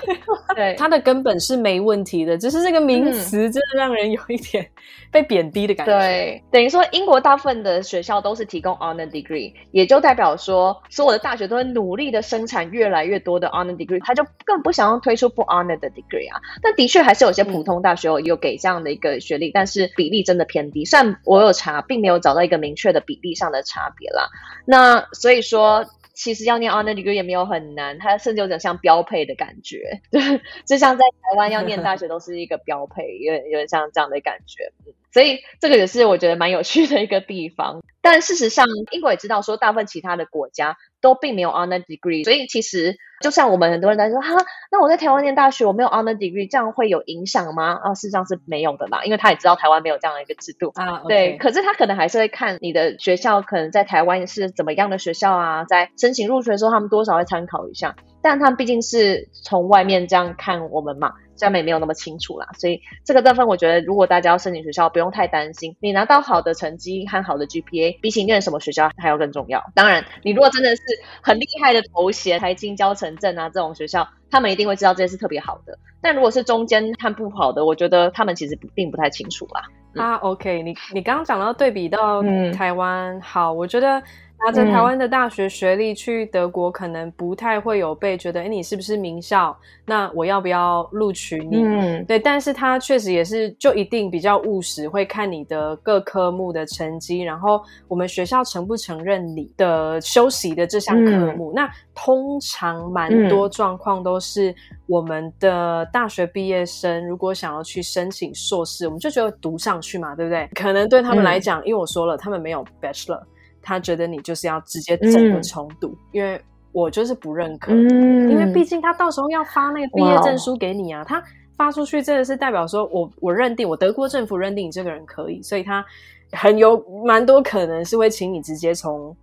[0.55, 4.65] 对它的根本是没问题的，只是这个名词真的让人有一点
[5.11, 5.91] 被贬低的感觉。
[5.91, 12.60] 对，等于说英国大部分的学校都是提供 honor degree，也就代表说所有的大学都会努力的生产。
[12.69, 16.39] 越来越多的 honor degree，他就更不想要推出不 honor 的 degree 啊。
[16.61, 20.85] 但的确还是有些普通大学有给这样的一个学历，但是比例真的偏低。
[20.85, 24.29] 虽然我有查，并没有找到一个明确的比例上的差别啦。
[24.65, 30.01] 那所以说，其实要念 honor degree 也没有很难，它甚至有点像标配的感觉，
[30.65, 34.71] 就像在台湾要念大学都是一个标配，有点有点像这样的感觉。
[35.13, 37.81] 所以这个也是我觉得蛮有趣的一个地方。
[38.01, 40.77] 但事实上，英国也知道说，大部分其他的国家。
[41.01, 44.35] 都并没有 honor degree，所以其实就像我们很多人在说哈，
[44.71, 47.79] 那我在台湾念大学，我没有 honor degree，这样会有影响吗？
[47.83, 51.01] 啊，事实上是没有的啦，因为他也知道台湾没有这样的一个制度啊。
[51.07, 57.95] 对.可是他可能还是会看你的学校，可能在台湾是怎么样的学校啊，在申请入学的时候，他们多少会参考一下。
[58.21, 61.13] 但他们毕竟是从外面这样看我们嘛。
[61.41, 65.75] 下面也没有那么清楚啦，所以这个部分我觉得，如果大家要申请学校，不用太担心。
[65.79, 69.63] 你拿到好的成绩和好的 GPA，比起念什么学校还要更重要。
[69.73, 70.83] 当然，你如果真的是
[71.21, 75.77] 很厉害的头衔，台清交城镇啊这种学校，他们一定会知道这些是特别好的。
[75.99, 79.63] 但如果是中间看不好的，我觉得他们其实并不太清楚啦。
[79.95, 82.21] 嗯、啊，OK，你你刚刚讲到对比到
[82.53, 84.03] 台湾，嗯、好，我觉得。
[84.43, 89.55] 拿着台湾的大学学历去德国，可能不太会有被觉得，哎，你是不是名校？
[89.85, 91.63] 那我要不要录取你？
[91.63, 92.17] 嗯，对。
[92.17, 101.51] 但是他确实也是，就一定比较务实，会看你的各科目的成绩，然后我们学校承不承认你的修习的这项科目。
[101.51, 104.53] 嗯、那通常蛮多状况都是
[104.87, 110.49] 我们的大学毕业生，如果想要去申请硕士，我们就觉得读上去嘛，对不对？
[110.55, 113.21] 可能对他们来讲，嗯、因为我说了，他们没有 bachelor。
[113.61, 121.21] 他觉得你就是要直接整个重读，嗯、因为我就是不认可，嗯、因为毕竟他到时候要发那个毕业证书给你啊，他
[121.57, 125.85] 发出去真的是代表说我我认定我德国政府认定你这个人可以，所以他
[126.31, 129.15] 很有蛮多可能是会请你直接从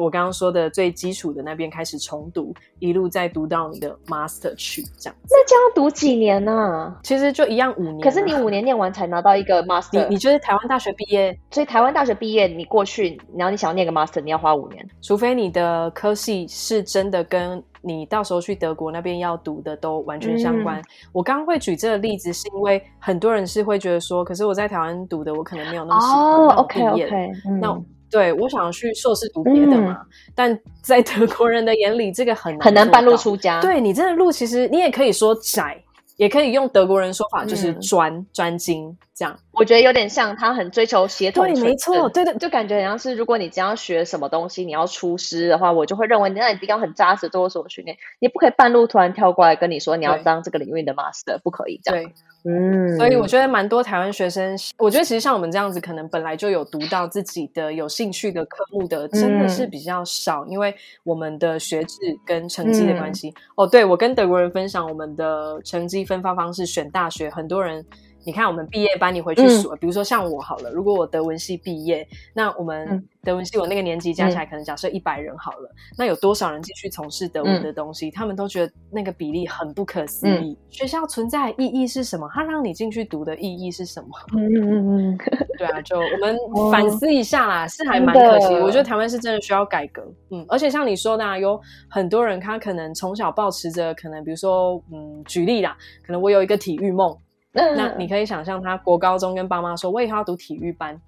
[0.00, 5.16] 我刚刚说的最基础的那边开始重读，一路再读到你的 master 去，这样。
[5.30, 7.00] 那这样读几年呢、啊？
[7.02, 8.00] 其实就一样五年。
[8.00, 20.80] 可是你五年念完才拿到一个 master，你你就是台湾大学毕业，所以台湾大学毕业，你过去，然后你想要念个 master，你要花五年，除非你的科系是真的跟你到时候去德国那边要读的都完全相关。
[20.80, 27.68] 嗯、我刚刚会举这个例子，是因为很多人是会觉得说，可是我在台湾读的，我可能没有那么喜欢哦，OK OK，那。
[27.68, 33.60] 嗯对，我想去硕士读别的嘛，嗯、但在德国人的眼里，这个很难很难半路出家。
[33.60, 35.82] 对，你这个路，其实你也可以说窄，
[36.16, 39.36] 也可以用德国人说法，就是专专、嗯、精这样。
[39.52, 52.04] 我觉得有点像他很追求协同，对，没错，对的，就感觉好像是如果你将要学什么东西，你要出师的话，我就会认为你那你一定要很扎实做所训练，你不可以半路突然跳过来跟你说你要当这个领域的 master，不可以这样。
[52.04, 52.12] 对
[52.48, 63.30] 嗯，所以我觉得蛮多台湾学生，我觉得其实像我们这样子，可能本来就有读到自己的有兴趣的科目的，真的是比较少，嗯、因为我们的学制跟成绩的关系。
[63.30, 67.84] 嗯、哦，对，我跟德国人分享我们的成绩分发方式，选大学，很多人。
[68.26, 78.08] 你看，我们毕业班，你回去数，嗯、比如说像我好了，如果我德文系毕业，那我们德文系我那个年级加起来可能假设一百人好了，嗯、那有多少人继续从事德文的东西？
[78.08, 80.50] 嗯、他们都觉得那个比例很不可思议。
[80.50, 82.28] 嗯、学校存在意义是什么？
[82.34, 84.08] 它让你进去读的意义是什么？
[84.36, 85.18] 嗯嗯嗯，
[85.56, 86.36] 对啊，就我们
[86.72, 88.54] 反思一下啦，哦、是还蛮可惜。
[88.54, 90.02] 我觉得台湾是真的需要改革。
[90.32, 97.16] 嗯，而且像你说的、啊，有很多人他可能从小抱持着，可能比如说，嗯，举例啦，可能我有一个体育梦。
[97.56, 101.00] 那你可以想象他国高中跟爸妈说，我以后要读体育班，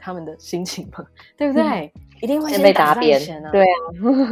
[0.00, 1.04] 他们的心情吗？
[1.36, 1.62] 对不对？
[1.62, 3.50] 嗯、一定会先被打扁啊！
[3.50, 3.74] 对啊，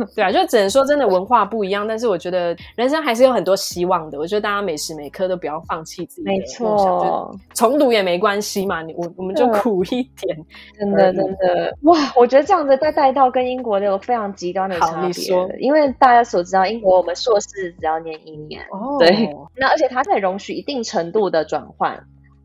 [0.14, 4.18] 对啊，就只能说真的文化不一样，但是我觉得人生还是有很多希望的。
[4.18, 8.82] 我觉得大家每时每刻都不要放弃自己没错，重读也没关系嘛。
[8.82, 10.36] 你我我们就苦一点，
[10.78, 11.96] 真的真的哇！
[12.16, 15.58] 我觉得这样子再带到跟英国的有非常极端的差别。
[15.58, 21.98] 因为大家所知道，英国我们硕士只要念一年，哦，对，那而且它可以容许一定程度的转换，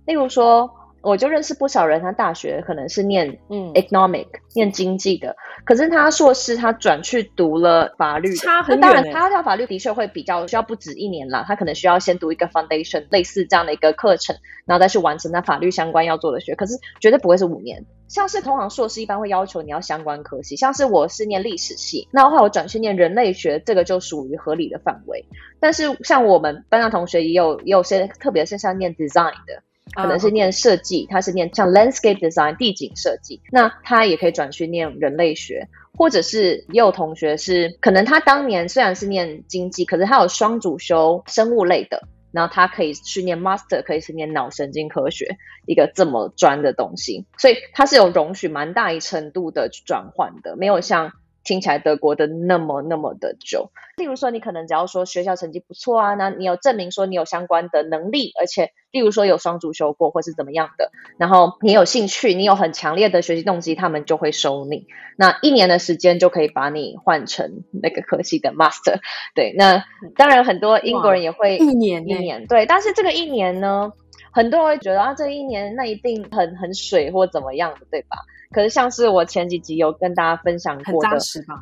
[0.06, 0.70] 例如说。
[1.04, 5.36] 我就认识不少人，他大学可能是念嗯 economic 念经济的，
[5.66, 14.36] 可是他硕士他转去读了法律，差很然，他要跳法律的确会比较需要不止一年啦，他可能需要先读一个 foundation 类似这样的一个课程，
[14.66, 17.86] 然后再去完成他法律相关要做的学，可是绝对不会是五年。
[18.08, 25.26] 像是同行硕士一般会要求你要相关科系，像是我是念历史系，那后来我转去念人类学，这个就属于合理的范围。
[25.60, 29.64] 但是像我们班上同学也有也有些特别是像念 design 的。
[29.94, 35.68] 可能是念设计，他是念像 landscape design 地景设计，那他也可以转去念人类学，
[35.98, 51.14] 或者是也有同学是可能他当年虽然是念经济，可是他有双主修生物类的，然后他可以去念 master，可以去念脑神经科学，一个这么专的东西，所以他是有容许蛮大一程度的转换的，没有像。
[51.44, 64.88] 听起来德国的那么那么的久，例如说你可能只要说学校成绩不错啊，那你有证明说你有相关的能力，而且例如说有双主修过或是怎么样的，然后你有兴趣，你有很强烈的学习动机，他们就会收你。
[65.18, 69.00] 那一年的时间就可以把你换成那个科系的 master。
[69.36, 69.84] 对，那
[70.16, 73.92] 当然很多英国人也会一年一年对，但是这个一年呢，
[74.32, 78.18] 很多人会觉得啊，这一年那一定很很水或怎么样的，对吧？
[78.54, 81.10] 可是像是我前几集有跟大家分享过的，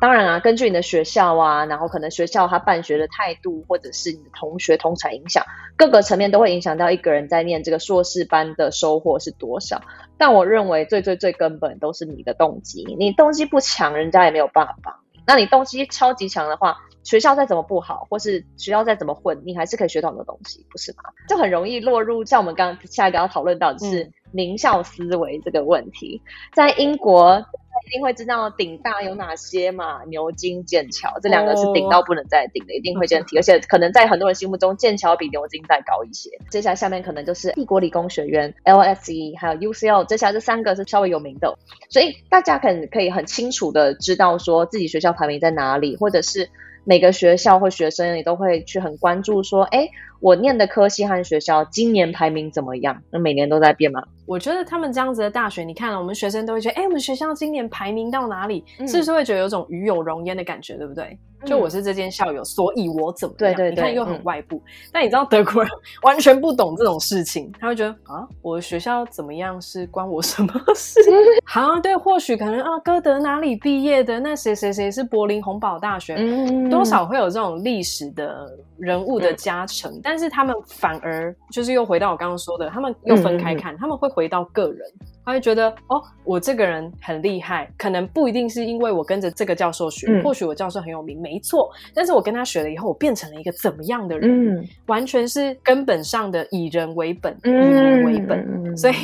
[0.00, 5.44] 当然啊，根据你的学校啊，然后可能学校他办学的态度，或者是你的同学同侪影响，
[5.76, 9.82] 各个层面都会影响到一个人在念这个硕士班的收获是多少。
[10.16, 15.20] 但我认为最最最根本都是你的动机，你动机不强，人家也没有办法帮你。
[15.26, 21.10] 那你动机超级强的话，学校再怎么不好，或是学校再怎么混，你还是可以学到很多东西，不是吗？
[21.28, 24.04] 就很容易落入像我们刚刚下一个要讨论到的是。
[24.04, 26.22] 嗯名校思维这个问题，
[26.54, 27.38] 在英国
[27.86, 30.02] 一定会知道顶大有哪些嘛？
[30.04, 36.30] 牛津、剑桥这两个是顶到不能再顶的，一定会先提，而且可能在很多人心目中，剑桥比牛津再高一些。
[36.48, 41.58] 接下来下面可能就是帝国理工学院 （LSE） 还有 UCL，接下来这三个是稍微有名的，
[41.90, 46.48] 所以大家可能可以很清楚的知道说自己学校排名在哪里，或者是
[46.84, 49.88] 每个学校或学生也都会去很关注说，哎。
[50.22, 52.96] 我念的科系和学校今年排名怎么样？
[53.10, 54.00] 那每年都在变吗？
[54.24, 58.64] 我觉得他们这样子的大学，你看了，我们学生都会觉得，哎，我们学校今年排名到哪里？
[58.78, 61.18] 嗯、是不是会觉得有种与有荣焉的感觉，对不对？
[61.44, 63.52] 就我是这间校友，所以我怎么样？
[63.52, 64.58] 对对对，你看又很外部。
[64.58, 65.72] 嗯、但你知道德国人
[66.04, 71.00] 完全不懂这种事情，他会觉得啊，我的学校怎么样是关我什么事？
[71.44, 74.20] 好，对，或许可能啊，歌德哪里毕业的？
[74.20, 76.14] 那谁谁谁是柏林洪堡大学？
[76.16, 84.80] 嗯、多少会有这种历史的人物的加成，嗯、但是他们反而就是又回到我刚刚说的，他们又分开看，嗯、他们会回到个人。
[85.24, 91.70] 他会觉得哦，我这个人很厉害，可能不一定是因为我跟着这个教授学，嗯、或许我教授很有名，没错。
[91.94, 94.58] 但是我跟他学了以后，我变成了一个怎么样的人？
[94.58, 98.38] 嗯、完全是根本上的以人为本，以人为本。
[98.40, 98.94] 嗯、所以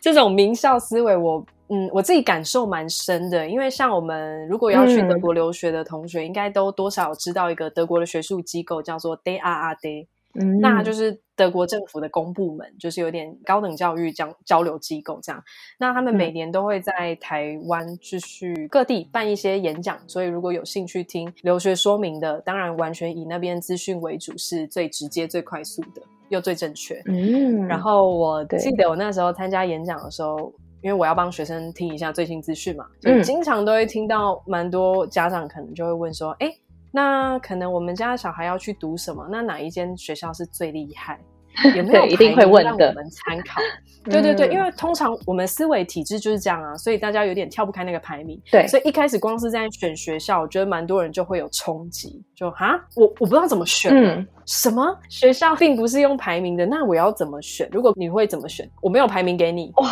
[0.00, 3.46] 这种名校思维，我嗯，我自己感受蛮深的。
[3.46, 10.06] 因为像我们如果要去德国留学的同学，嗯、应该都多少知道一个德国的学术机构，叫做 DAAD。
[10.40, 15.42] 嗯，那就是德国政府的公部门，就是有点高等教育交交流机构这样。
[15.78, 27.00] 那他们每年都会在台湾继续各地办一些演讲，所以如果有兴趣听留学说明的，当然完全以那边资讯为主，是最直接、最快速的，又最正确。
[27.06, 36.52] 嗯，然后我记得我那时候参加演讲的时候，因为我要帮学生听一下最新资讯嘛，就经常都会听到蛮多家长可能就会问说，哎。
[36.94, 39.26] 那可能我们家的小孩要去读什么？
[39.28, 41.18] 那哪一间学校是最厉害？
[41.76, 42.88] 有没有一定会问的？
[42.88, 43.60] 我们参考。
[44.04, 48.40] 对对对， 因为通常我们思维体制就是这样啊，所以大家有点跳不开那个排名。
[48.48, 53.92] 对，所以一开始光是在选学校，我觉得蛮多人就会有冲击，就哈，我我不知道怎么选。
[53.92, 56.64] 嗯，什么学校并不是用排名的？
[56.64, 57.68] 那我要怎么选？
[57.72, 58.68] 如果你会怎么选？
[58.80, 59.72] 我没有排名给你。
[59.76, 59.90] 哇。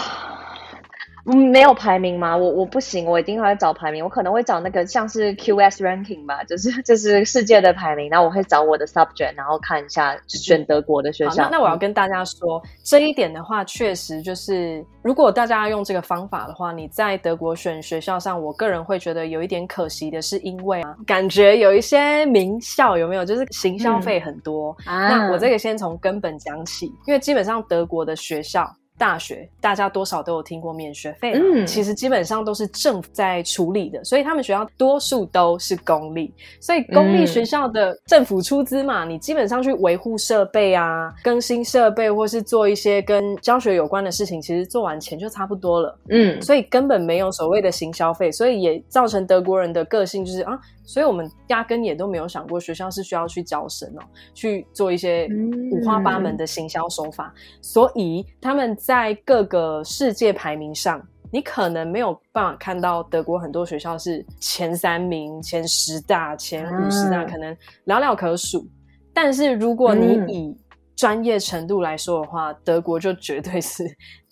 [1.24, 2.36] 嗯，没有排名吗？
[2.36, 4.02] 我我不行，我一定会找排名。
[4.02, 8.10] 我可能会找那个像是 QS ranking 吧，就是 就是世界的排名。
[8.10, 11.44] 然后我会找我的 subject，然后看一下选德国的学校。
[11.44, 24.76] 那，那我要跟大家说，嗯、这一点的话，确实就是如果大家要用这个方法的话，你在德国选学校上，我个人会觉得有一点可惜的是，因为啊，感觉有一些名校有没有，就是行销费很多。
[24.86, 28.68] 嗯、啊，那我这个先从根本讲起，因为基本上德国的学校。
[28.98, 50.58] 大学大家多少都有听过免学费，嗯，其实基本上都是政府在处理的，所以他们学校多数都是公立，所以公立学校的政府出资嘛，嗯、你基本上去维护设备啊、更新设备，或是做一些跟教学有关的事情，其实做完钱就差不多了，嗯，所以根本没有所谓的行消费，所以也造成德国人的个性就是啊。
[50.84, 54.02] 所以我们压根也都没有想过学校是需要去招生哦，
[54.34, 55.28] 去做一些
[55.70, 57.32] 五花八门的行销手法。
[57.36, 67.56] 嗯、所以他们在各个世界排名上，你可能没有办法看到德国很多学校是前三名、前十大、前五十大，嗯、可能
[67.86, 68.66] 寥寥可数。
[69.14, 70.56] 但是如果你以
[70.96, 73.84] 专业程度来说的话，嗯、德国就绝对是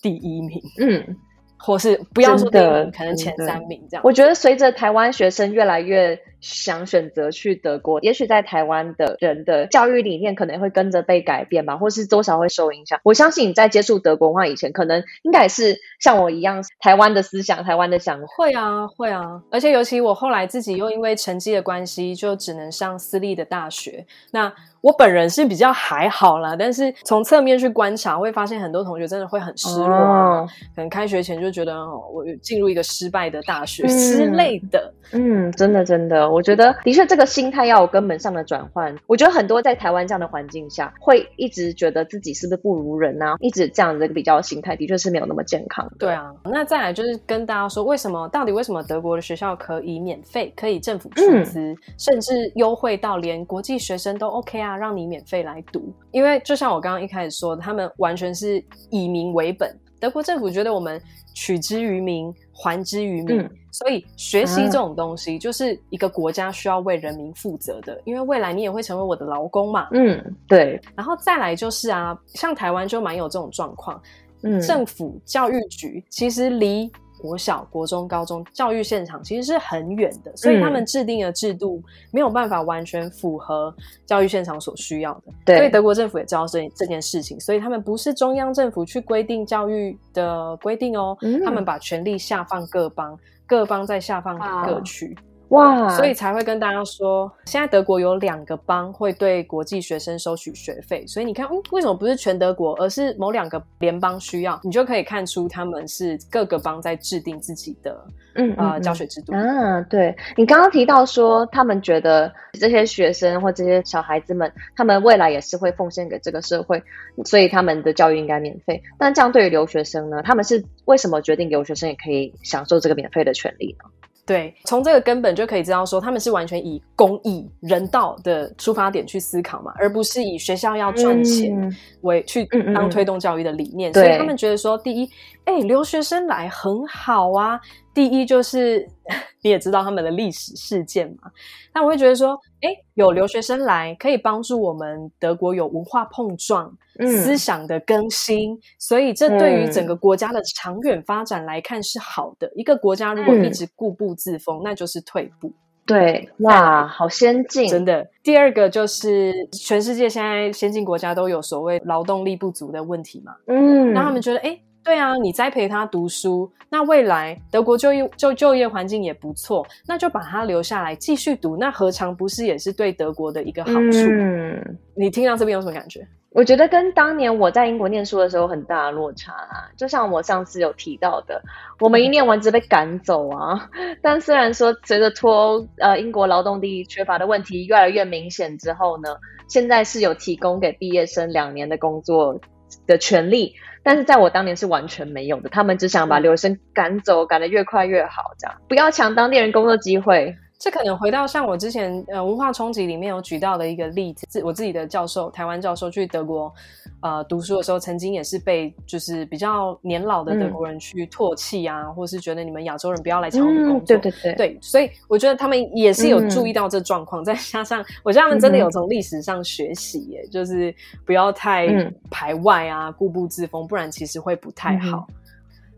[0.02, 0.60] 第一名。
[0.80, 1.16] 嗯。
[1.62, 4.02] 或是不要说的，可能前三名这样。
[4.02, 12.98] 我觉得随着台湾学生越来越想选择去德国，也许在台湾的人的教育理念可能会跟着被改变吧，或是多少会受影响。
[13.02, 18.26] 我相信你在接触德国文化以前，可能应该也是像我一样，台湾的思想、台湾的想法。
[18.36, 19.42] 会啊，会啊。
[19.50, 24.06] 而且尤其我后来自己又因为成绩的关系，就只能上私立的大学。
[24.32, 34.92] 那我本人是比较还好啦，但是从侧面去观察，会发现很多同学真的会很失落，哦、可能开学前就觉得哦，我进入一个失败的大学之类的。
[35.12, 38.94] 嗯，嗯，真的真的，我觉得的确这个心态要有根本上的转换。
[39.06, 45.90] 我觉得很多在台湾这样的环境下，会一直觉得自己是不是不如人啊，一直这样子比较心态，的确是没有那么健康。
[45.98, 54.76] 对啊，那再来就是跟大家说，为什么到底为什么德国的学校可以免费，可以政府出资，嗯、甚至优惠到连国际学生都 OK 啊？
[54.76, 59.74] 让你免费来读，因为就像我刚刚一开始说的，他们完全是以民为本。
[60.00, 60.98] 德国政府觉得我们
[61.34, 69.88] 取之于民，还之于民，嗯、所以学习这种东西就是一个国家需要为人民负责的，因为未来你也会成为我的劳工嘛。
[69.92, 70.80] 嗯，对。
[70.94, 74.00] 然后再来就是啊，像台湾就蛮有这种状况，
[74.42, 76.90] 嗯，政府教育局其实离。
[77.20, 83.74] 国小、国中、高中教育现场其实是很远的，所以他们制定的制度没有办法完全符合
[84.06, 85.32] 教育现场所需要的。
[85.44, 95.16] 对，所以德国政府也知道这这件事情，所以他们不是中央政府去规定教育的规定哦，嗯、他们把权力下放各邦，各邦再下放给各区。
[95.50, 104.58] 哇，所以才会跟大家说，现在德国有两个邦会对国际学生收取学费，所以你看，嗯，为什么不是全德国，而是某两个联邦需要？
[104.62, 108.00] 你就可以看出他们是各个邦在制定自己的，
[108.36, 109.34] 嗯，嗯，呃，教学制度。
[109.34, 116.80] 啊，对，你刚刚提到说，他们觉得这些学生或这些小孩子们，他们未来也是会奉献给这个社会，
[117.24, 118.80] 所以他们的教育应该免费。
[118.96, 120.22] 但这样对于留学生呢？
[120.22, 123.90] 他们是为什么决定留学生也可以享受这个免费的权利呢？
[124.30, 133.90] 对，从这个根本就可以知道，说他们是完全以公益、人道的出发点去思考嘛，而不是以学校要赚钱为去当推动教育的理念。
[133.90, 135.10] 嗯嗯嗯，所以他们觉得说，第一，
[135.46, 137.60] 哎，留学生来很好啊，
[137.92, 138.86] 第一就是
[139.42, 141.30] 你也知道他们的历史事件嘛，
[141.74, 152.46] 那我会觉得说，哎，有留学生来可以帮助我们德国有文化碰撞、嗯、思想的更新，所以这对于整个国家的长远发展来看是好的。
[152.48, 155.52] 嗯、一个国家如果一直固步自封，嗯、那就是退步。
[155.86, 158.08] 对，哇，好先进，真的。
[158.22, 164.60] 第二个就是全世界现在先进国家都有所谓劳动力不足的问题嘛，嗯，那他们觉得，哎。
[164.82, 173.98] 对啊，你栽培他读书，那未来德国就业就就业环境也不错，那就把他留下来继续读，那何尝不是也是对德国的一个好处？
[174.08, 176.06] 嗯，你听到这边有什么感觉？
[176.32, 181.42] 我觉得跟当年我在英国念书的时候很大的落差啊，就像我上次有提到的，
[181.80, 183.68] 我们一念完就被赶走啊。
[183.72, 189.16] 嗯、 但虽然说随着脱欧，呃，英国劳动力缺乏的问题越来越明显之后呢，
[189.48, 192.40] 现在是有提供给毕业生两年的工作
[192.86, 193.54] 的权利。
[193.82, 200.36] 但是在我当年是完全没有的，他们只想把留学生赶走，赶得越快越好，这样不要抢当地人工作机会。
[200.60, 206.52] 这可能回到像我之前呃文化冲击里面有举到的一个例子，自我自己的教授，台湾教授去德国
[207.00, 220.74] 呃读书的时候，曾经也是被就是比较年老的德国人去唾弃啊，嗯、或是觉得你们亚洲人不要来抢我们工作，嗯、对对对，对，所以我觉得他们也是有注意到这状况，嗯、再加上我觉得他们真的有从历史上学习耶，嗯、就是
[221.06, 221.68] 不要太
[222.10, 225.06] 排外啊，固步自封，不然其实会不太好。
[225.08, 225.14] 嗯、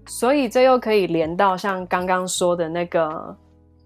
[0.07, 3.37] 所以这又可以连到像刚刚说的那个。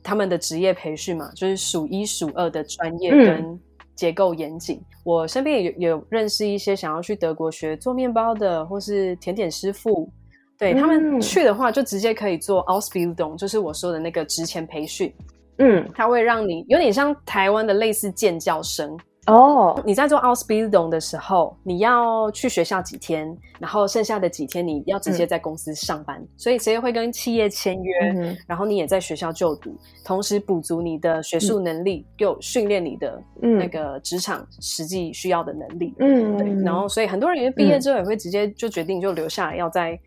[0.07, 3.61] 他们的职业培训嘛，就是数一数二的专业跟
[3.97, 4.77] 结构严谨。
[4.77, 10.09] 嗯、我身边也有，有认识一些想要去德国学做面包的，或是甜点师傅。
[10.57, 15.13] 对，他们去的话，就直接可以做 Ausbildung，就是我说的那个职前培训。
[15.59, 18.97] 嗯，他会让你有点像台湾的类似建教生。
[19.27, 19.81] 哦，oh.
[19.85, 35.93] 你在做 Ausbildung 的时候，你要去学校几天，然后剩下的几天你要直接在公司上班，嗯、所以直接会跟企业签约，嗯、然后你也在学校就读，同时补足你的学术能力，又、嗯、训练你的那个职场实际需要的能力。
[35.99, 36.49] 嗯，对。
[36.63, 39.99] 然后，所以很多人因为毕业之后也会直接就决定就留下来，要在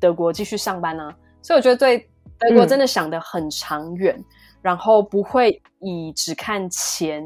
[0.00, 1.14] 德国继续上班啊。
[1.42, 1.98] 所以我觉得对
[2.38, 4.24] 德国真的想得很长远，嗯、
[4.62, 7.24] 然后不会以只看钱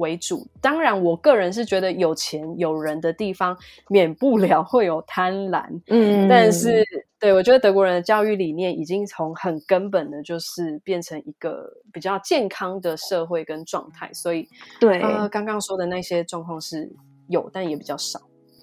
[0.00, 3.56] 为主，当然，我个人是觉得有钱有人的地方，
[3.88, 5.62] 免不了会有贪婪。
[5.86, 6.84] 嗯，但是，
[7.20, 14.10] 对，我觉得德国人的教育理念已经从很根本的，就是变成一个比较健康的社会跟状态。
[14.12, 14.48] 所以，
[14.80, 16.90] 对，呃，刚刚说的那些状况是
[17.28, 18.20] 有，但也比较少。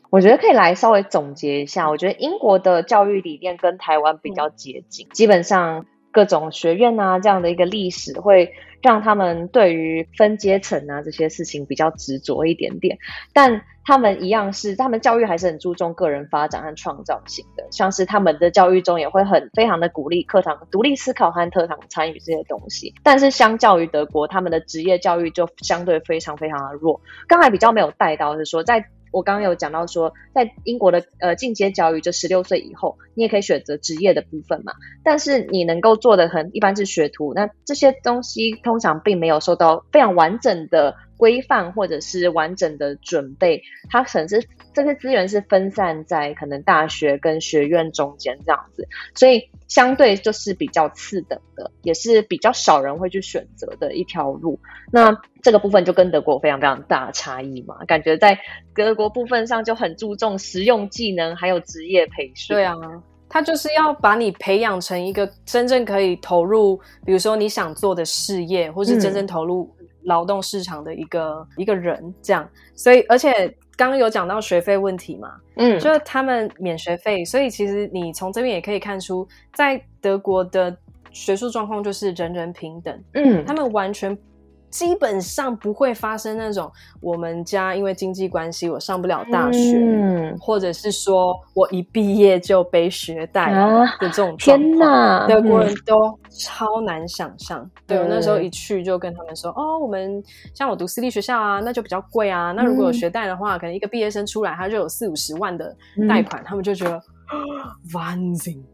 [0.09, 8.51] 我觉得可以来稍微总结一下，我觉得英国的教育理念跟台湾比较接近，嗯、基本上各种学院啊这样的一个历史会。
[8.88, 12.97] 让他们对于分阶层啊这些事情比较执着一点点，
[13.33, 22.93] 但他们一样是，他们教育还是很注重个人发展和创造性的，像是他们的教育中也会很非常的鼓励课堂独立思考和课堂参与这些东西。
[23.03, 27.01] 但是相较于德国，他们的职业教育就相对非常非常的弱。
[27.27, 28.85] 刚才比较没有带到是说在。
[29.12, 34.74] 我刚刚有讲到说，在英国的呃进阶教育，就十六岁以后，你也可以选择职业的部分嘛。
[35.03, 44.41] 但是你能够做的很一般是学徒，那这些东西通常并没有受到非常完整的规范或者是完整的准备，它可能是
[44.74, 54.59] 这些资源是分散在可能大学跟学院中间这样子，所以相对就是比较次等的，也是比较少人会去选择的一条路。
[54.91, 58.38] 那这个部分就跟德国非常非常大的差异嘛，感觉在
[58.76, 62.55] 德国部分上就很注重实用技能，还有职业培训。
[62.55, 62.76] 对啊，
[63.28, 69.70] 他就是要把你培养成一个真正可以投入，比如说你想做的事业，或是真正投入。
[70.08, 73.47] 劳动市场的一个一个人，这样，所以而且
[73.78, 80.76] 刚刚有讲到学费问题嘛，嗯，就是他们免学费，所以其实你从这边也可以看出，在德国的
[81.12, 84.18] 学术状况就是人人平等，嗯，他们完全。
[84.78, 86.71] 基本上不会发生那种
[87.01, 93.51] 我们家因为经济关系我上不了大学，嗯、或者是说我一毕业就背学贷
[93.99, 97.59] 的这种天哪，德国人都超难想象。
[97.59, 100.23] 嗯、对，我那时候一去就跟他们说，哦，我们
[100.53, 102.51] 像我读私立学校啊，那就比较贵啊。
[102.51, 105.75] 那如果有学贷的话，嗯、可能一个毕业生出来他就有四五十万的
[106.07, 107.01] 贷款，嗯、他们就觉得。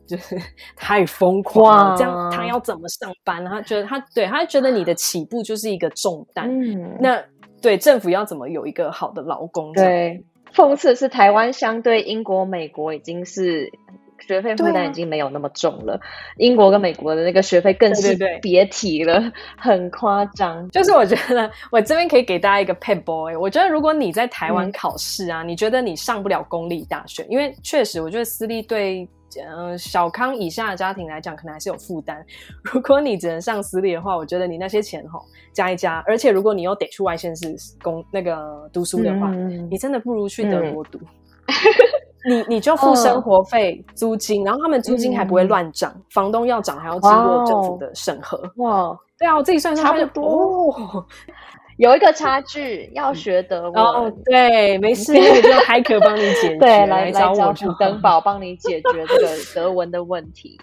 [0.08, 0.38] 就是
[0.76, 3.44] 太疯狂这样他要怎么上班？
[3.46, 6.50] 他觉得他对他觉得你的起步就是一个重担。
[6.50, 7.24] 嗯，那
[7.62, 9.72] 对政府要怎么有一个好的劳工？
[9.74, 10.24] 对，
[10.54, 13.72] 讽刺是台湾相对英国、美国已经是。
[14.28, 16.00] 学费负担已经没有那么重了，啊、
[16.38, 20.70] 英国跟美国的那个学费更是别提了，对对对，很夸张。
[20.70, 29.08] 就是我觉得我这边可以给大家一个 pet boy，，我觉得如果你在台湾考试啊，嗯、你觉得你上不了公立大学，因为确实我觉得私立对
[29.44, 32.24] 嗯小康以下的家庭来讲，可能还是有负担。
[32.62, 35.20] 如果你只能上私立的话，我觉得你那些钱哈
[35.52, 41.00] 加一加，而且如果你又得去外县市工那个读书的话，嗯、你真的不如去德国读。
[41.00, 41.08] 嗯、
[42.28, 48.42] 你你就付生活费、哦、租金，然后他们租金还不会乱涨，嗯、房东要涨还要经过政府的审核。
[48.58, 50.72] 哇，对啊，我自己算算差不多。
[50.72, 51.06] 哦
[51.78, 53.74] 有一个差距，要学德 文。
[53.74, 56.58] 哦，对，没事， 我就还可帮你解决。
[56.58, 60.56] 对，来来找我去登 宝，帮你解决这个德文的问题。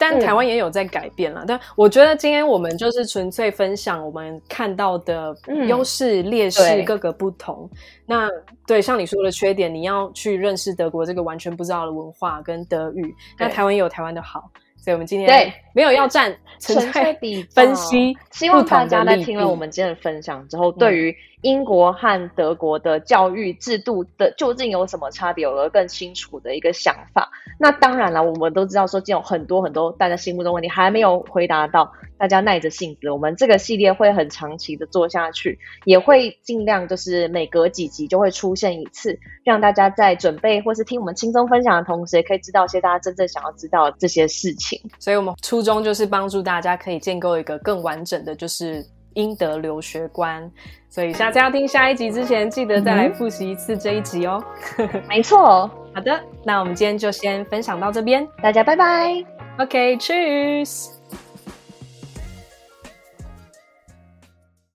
[0.00, 5.36] 但台湾也有在改变了，嗯、但我觉得今天我们就是纯粹分享我们看到的
[5.68, 7.68] 优势、劣势各个不同。
[7.72, 8.30] 嗯、那
[8.66, 13.14] 对，像你说的缺点，你要去认识德国这个完全不知道的文化跟德语。
[13.38, 14.50] 那台湾也有台湾的好。
[14.82, 18.16] 所以，我们今天对没有要站，纯粹比分析。
[18.30, 27.30] 希望大家在听了我们今天的分享之后，对于英国和德国的教育制度的究竟有什么差别，有了更清楚的一个想法。
[27.58, 44.78] 那当然了，我们都知道说，今天有很多很多大家心目中问题还没有回答到，大家耐着性子，我们这个系列会很长期的做下去，也会尽量就是每隔几集就会出现一次，让大家在准备或是听我们轻松分享的同时，也可以知道一些大家真正想要知道的这些事情。
[44.98, 48.82] 所以，我们初衷就是帮助大家可以建构一个更完整的，就是
[49.12, 50.50] 英德留学观。
[50.88, 54.42] 所以，下次要听下一集之前，记得再来复习一次这一集哦。
[55.06, 59.22] 没错， 好的，那我们今天就先分享到这边，大家拜拜。
[59.58, 60.99] OK，Cheers。